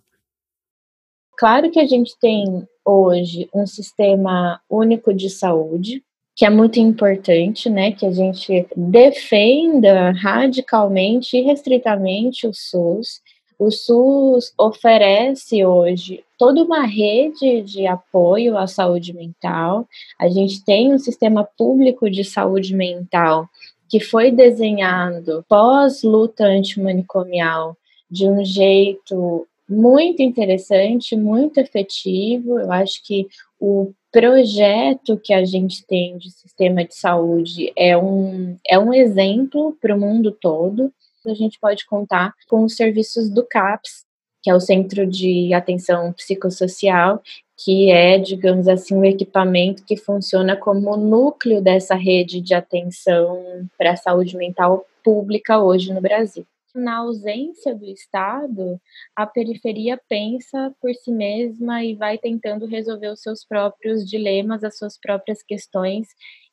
Claro 1.35 1.71
que 1.71 1.79
a 1.79 1.87
gente 1.87 2.13
tem 2.21 2.67
hoje 2.85 3.49
um 3.51 3.65
sistema 3.65 4.61
único 4.69 5.11
de 5.11 5.27
saúde, 5.27 6.03
que 6.35 6.45
é 6.45 6.51
muito 6.51 6.79
importante, 6.79 7.67
né, 7.67 7.93
que 7.93 8.05
a 8.05 8.11
gente 8.11 8.67
defenda 8.77 10.11
radicalmente 10.11 11.35
e 11.35 11.41
restritamente 11.41 12.45
o 12.45 12.53
SUS. 12.53 13.21
O 13.59 13.69
SUS 13.69 14.53
oferece 14.57 15.65
hoje 15.65 16.23
toda 16.37 16.63
uma 16.63 16.85
rede 16.85 17.61
de 17.61 17.85
apoio 17.85 18.57
à 18.57 18.65
saúde 18.65 19.13
mental. 19.13 19.85
A 20.17 20.29
gente 20.29 20.63
tem 20.63 20.93
um 20.93 20.97
sistema 20.97 21.43
público 21.43 22.09
de 22.09 22.23
saúde 22.23 22.73
mental 22.73 23.49
que 23.89 23.99
foi 23.99 24.31
desenhado 24.31 25.43
pós-luta 25.49 26.45
antimanicomial 26.45 27.75
de 28.09 28.29
um 28.29 28.45
jeito 28.45 29.45
muito 29.67 30.21
interessante, 30.21 31.17
muito 31.17 31.59
efetivo. 31.59 32.59
Eu 32.59 32.71
acho 32.71 33.03
que 33.03 33.27
o 33.59 33.91
projeto 34.09 35.19
que 35.21 35.33
a 35.33 35.43
gente 35.43 35.85
tem 35.85 36.17
de 36.17 36.31
sistema 36.31 36.85
de 36.85 36.95
saúde 36.95 37.73
é 37.75 37.97
um, 37.97 38.57
é 38.65 38.79
um 38.79 38.93
exemplo 38.93 39.77
para 39.81 39.93
o 39.93 39.99
mundo 39.99 40.31
todo. 40.31 40.93
A 41.29 41.35
gente 41.35 41.59
pode 41.59 41.85
contar 41.85 42.33
com 42.47 42.63
os 42.63 42.75
serviços 42.75 43.29
do 43.29 43.45
CAPS, 43.45 44.05
que 44.41 44.49
é 44.49 44.55
o 44.55 44.59
Centro 44.59 45.05
de 45.05 45.53
Atenção 45.53 46.13
Psicossocial, 46.13 47.21
que 47.57 47.91
é, 47.91 48.17
digamos 48.17 48.67
assim, 48.67 48.95
um 48.95 49.03
equipamento 49.03 49.83
que 49.83 49.97
funciona 49.97 50.55
como 50.55 50.95
núcleo 50.95 51.61
dessa 51.61 51.95
rede 51.95 52.39
de 52.39 52.53
atenção 52.53 53.67
para 53.77 53.91
a 53.91 53.97
saúde 53.97 54.37
mental 54.37 54.85
pública 55.03 55.61
hoje 55.61 55.93
no 55.93 56.01
Brasil 56.01 56.45
na 56.79 56.97
ausência 56.97 57.75
do 57.75 57.85
Estado, 57.85 58.79
a 59.15 59.25
periferia 59.27 59.99
pensa 60.09 60.73
por 60.81 60.93
si 60.95 61.11
mesma 61.11 61.83
e 61.83 61.95
vai 61.95 62.17
tentando 62.17 62.65
resolver 62.65 63.09
os 63.09 63.21
seus 63.21 63.45
próprios 63.45 64.07
dilemas, 64.09 64.63
as 64.63 64.77
suas 64.77 64.97
próprias 64.97 65.43
questões 65.43 66.07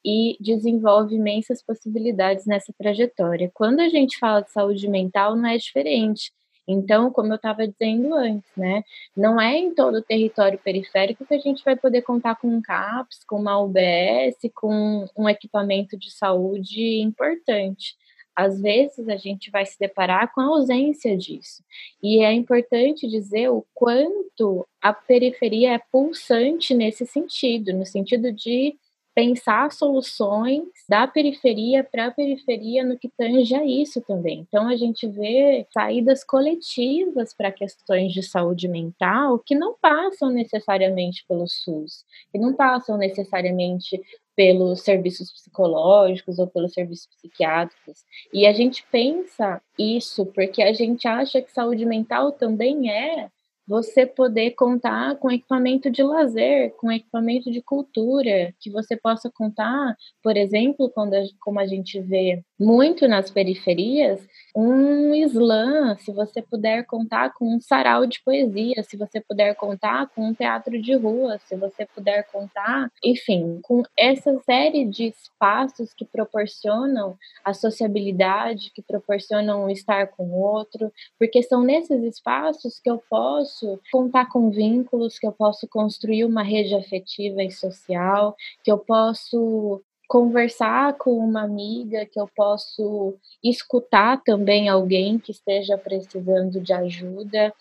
e 0.05 0.37
desenvolve 0.41 1.17
imensas 1.17 1.62
possibilidades 1.62 2.47
nessa 2.47 2.73
trajetória. 2.79 3.51
Quando 3.55 3.81
a 3.81 3.89
gente 3.89 4.19
fala 4.19 4.41
de 4.41 4.51
saúde 4.53 4.89
mental, 4.89 5.35
não 5.35 5.49
é 5.49 5.57
diferente. 5.57 6.33
Então, 6.69 7.12
como 7.12 7.33
eu 7.33 7.37
estava 7.37 7.67
dizendo 7.67 8.15
antes, 8.15 8.51
né, 8.57 8.83
não 9.17 9.41
é 9.41 9.57
em 9.57 9.75
todo 9.75 9.99
o 9.99 10.03
território 10.03 10.59
periférico 10.59 11.25
que 11.25 11.35
a 11.35 11.39
gente 11.39 11.65
vai 11.65 11.77
poder 11.77 12.03
contar 12.03 12.37
com 12.37 12.49
um 12.49 12.61
CAPS, 12.61 13.25
com 13.25 13.37
uma 13.41 13.61
UBS, 13.61 14.37
com 14.55 15.07
um 15.17 15.29
equipamento 15.29 15.97
de 15.97 16.11
saúde 16.11 17.01
importante 17.01 17.95
às 18.37 18.61
vezes 18.61 19.09
a 19.09 19.16
gente 19.16 19.51
vai 19.51 19.64
se 19.64 19.79
deparar 19.79 20.33
com 20.35 20.40
a 20.42 20.44
ausência 20.44 21.16
disso. 21.16 21.64
E 22.03 22.22
é 22.22 22.33
importante 22.33 23.09
dizer 23.09 23.49
o 23.49 23.64
quanto 23.75 24.66
a 24.81 24.92
periferia 24.92 25.72
é 25.72 25.81
pulsante 25.90 26.75
nesse 26.75 27.07
sentido, 27.07 27.72
no 27.72 27.87
sentido 27.87 28.31
de 28.31 28.77
pensar 29.16 29.72
soluções 29.72 30.62
da 30.87 31.07
periferia 31.07 31.83
para 31.83 32.09
a 32.09 32.11
periferia 32.11 32.85
no 32.85 32.99
que 32.99 33.09
tange 33.09 33.55
a 33.55 33.64
isso 33.64 34.03
também. 34.03 34.44
Então 34.46 34.68
a 34.68 34.77
gente 34.77 35.09
vê 35.09 35.66
saídas 35.72 36.22
coletivas 36.22 37.33
para 37.33 37.51
questões 37.51 38.12
de 38.12 38.22
saúde 38.22 38.68
mental 38.68 39.38
que 39.38 39.55
não 39.55 39.75
passam 39.81 40.29
necessariamente 40.29 41.25
pelo 41.27 41.49
SUS, 41.49 42.05
que 42.31 42.38
não 42.38 42.53
passam 42.53 42.99
necessariamente 42.99 43.99
pelos 44.37 44.83
serviços 44.83 45.33
psicológicos 45.33 46.38
ou 46.38 46.46
pelos 46.46 46.75
serviços 46.75 47.09
psiquiátricos. 47.16 48.05
E 48.33 48.46
a 48.46 48.53
gente 48.53 48.85
pensa 48.92 49.61
isso 49.79 50.27
porque 50.27 50.62
a 50.62 50.75
gente 50.75 51.09
acha 51.09 51.40
que 51.40 51.51
saúde 51.51 51.87
mental 51.87 52.31
também 52.33 52.90
é 52.90 53.31
você 53.66 54.07
poder 54.07 54.53
contar 54.53 55.16
com 55.16 55.31
equipamento 55.31 55.90
de 55.90 56.03
lazer, 56.03 56.72
com 56.77 56.92
equipamento 56.92 57.51
de 57.51 57.61
cultura, 57.61 58.55
que 58.61 58.70
você 58.70 58.96
possa 58.96 59.29
contar, 59.29 59.96
por 60.22 60.37
exemplo, 60.37 60.88
quando 60.90 61.14
a, 61.14 61.22
como 61.40 61.59
a 61.59 61.66
gente 61.66 62.01
vê 62.01 62.44
muito 62.59 63.07
nas 63.07 63.31
periferias, 63.31 64.27
um 64.55 65.14
slam, 65.14 65.97
se 65.99 66.11
você 66.12 66.40
puder 66.40 66.85
contar 66.87 67.35
com 67.35 67.55
um 67.55 67.61
sarau 67.61 68.07
de 68.07 68.23
poesia, 68.23 68.83
se 68.83 68.97
você 68.97 69.21
puder 69.21 69.55
contar 69.55 70.09
com 70.09 70.29
um 70.29 70.35
teatro 70.35 70.81
de 70.81 70.95
rua, 70.95 71.38
se 71.45 71.55
você 71.57 71.85
puder 71.85 72.25
contar, 72.33 72.90
enfim, 73.05 73.61
com 73.62 73.83
essa 73.99 74.35
série 74.45 74.87
de 74.87 75.09
espaços 75.09 75.92
que 75.92 76.07
proporcionam 76.07 77.19
a 77.45 77.53
sociabilidade, 77.53 78.73
que 78.75 78.81
proporcionam 78.81 79.69
estar 79.69 80.07
com 80.09 80.25
o 80.25 80.40
outro, 80.40 80.90
porque 81.19 81.42
são 81.42 81.62
nesses 81.62 82.03
espaços 82.03 82.81
que 82.81 82.88
eu 82.88 83.03
posso 83.11 83.79
contar 83.92 84.31
com 84.31 84.51
vínculos, 84.51 85.19
que 85.19 85.27
eu 85.27 85.33
posso 85.33 85.69
construir 85.69 86.25
uma 86.25 86.42
rede 86.42 86.75
afetiva 86.75 87.42
e 87.42 87.51
social, 87.51 88.35
que 88.64 88.73
eu 88.73 88.79
posso 88.79 89.83
conversar 90.07 90.95
com 90.95 91.19
uma 91.19 91.42
amiga, 91.42 92.07
que 92.07 92.21
eu 92.21 92.29
posso 92.35 93.14
escutar 93.42 94.23
também 94.23 94.69
alguém 94.69 95.19
que 95.19 95.33
esteja 95.33 95.77
precisando 95.77 96.61
de 96.61 96.73
ajuda. 96.73 97.53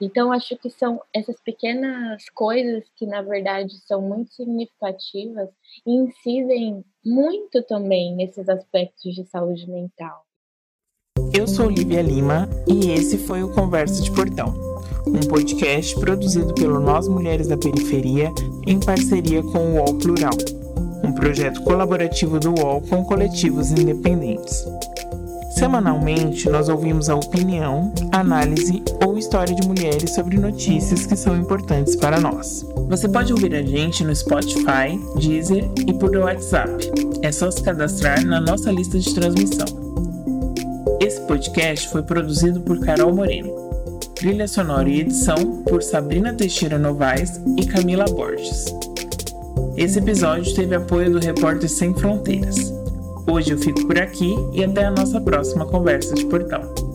Então, 0.00 0.32
acho 0.32 0.56
que 0.56 0.68
são 0.68 1.00
essas 1.12 1.40
pequenas 1.40 2.28
coisas 2.30 2.84
que, 2.96 3.06
na 3.06 3.22
verdade, 3.22 3.78
são 3.86 4.00
muito 4.02 4.32
significativas 4.32 5.48
e 5.86 5.92
incidem 5.92 6.84
muito 7.04 7.62
também 7.62 8.14
nesses 8.14 8.48
aspectos 8.48 9.14
de 9.14 9.24
saúde 9.26 9.68
mental. 9.70 10.24
Eu 11.32 11.46
sou 11.46 11.70
Lívia 11.70 12.02
Lima 12.02 12.48
e 12.66 12.90
esse 12.90 13.16
foi 13.16 13.42
o 13.42 13.54
Conversa 13.54 14.02
de 14.02 14.10
Portão, 14.10 14.52
um 15.06 15.20
podcast 15.28 15.98
produzido 15.98 16.52
pelo 16.54 16.80
Nós 16.80 17.06
Mulheres 17.06 17.48
da 17.48 17.56
Periferia 17.56 18.30
em 18.66 18.78
parceria 18.80 19.42
com 19.42 19.58
o 19.58 19.74
UOL 19.76 19.98
Plural 19.98 20.61
um 21.02 21.12
projeto 21.12 21.62
colaborativo 21.62 22.38
do 22.38 22.54
UOL 22.58 22.80
com 22.82 23.04
coletivos 23.04 23.70
independentes. 23.70 24.64
Semanalmente, 25.54 26.48
nós 26.48 26.68
ouvimos 26.68 27.08
a 27.10 27.14
opinião, 27.14 27.92
análise 28.10 28.82
ou 29.04 29.18
história 29.18 29.54
de 29.54 29.66
mulheres 29.66 30.14
sobre 30.14 30.38
notícias 30.38 31.06
que 31.06 31.14
são 31.14 31.36
importantes 31.36 31.94
para 31.94 32.18
nós. 32.18 32.66
Você 32.88 33.08
pode 33.08 33.32
ouvir 33.32 33.54
a 33.54 33.62
gente 33.62 34.02
no 34.02 34.14
Spotify, 34.16 34.98
Deezer 35.16 35.70
e 35.86 35.92
por 35.92 36.16
WhatsApp. 36.16 36.90
É 37.22 37.30
só 37.30 37.50
se 37.50 37.62
cadastrar 37.62 38.24
na 38.24 38.40
nossa 38.40 38.72
lista 38.72 38.98
de 38.98 39.14
transmissão. 39.14 39.66
Esse 41.00 41.20
podcast 41.22 41.88
foi 41.90 42.02
produzido 42.02 42.60
por 42.62 42.80
Carol 42.80 43.14
Moreno. 43.14 43.52
Trilha 44.14 44.48
sonora 44.48 44.88
e 44.88 45.00
edição 45.00 45.62
por 45.64 45.82
Sabrina 45.82 46.32
Teixeira 46.32 46.78
Novaes 46.78 47.40
e 47.58 47.66
Camila 47.66 48.04
Borges. 48.06 48.66
Esse 49.76 49.98
episódio 49.98 50.54
teve 50.54 50.74
apoio 50.74 51.10
do 51.10 51.18
Repórter 51.18 51.68
Sem 51.68 51.94
Fronteiras. 51.94 52.72
Hoje 53.26 53.52
eu 53.52 53.58
fico 53.58 53.86
por 53.86 53.98
aqui 53.98 54.34
e 54.52 54.64
até 54.64 54.84
a 54.84 54.90
nossa 54.90 55.20
próxima 55.20 55.66
conversa 55.66 56.14
de 56.14 56.24
portão. 56.26 56.91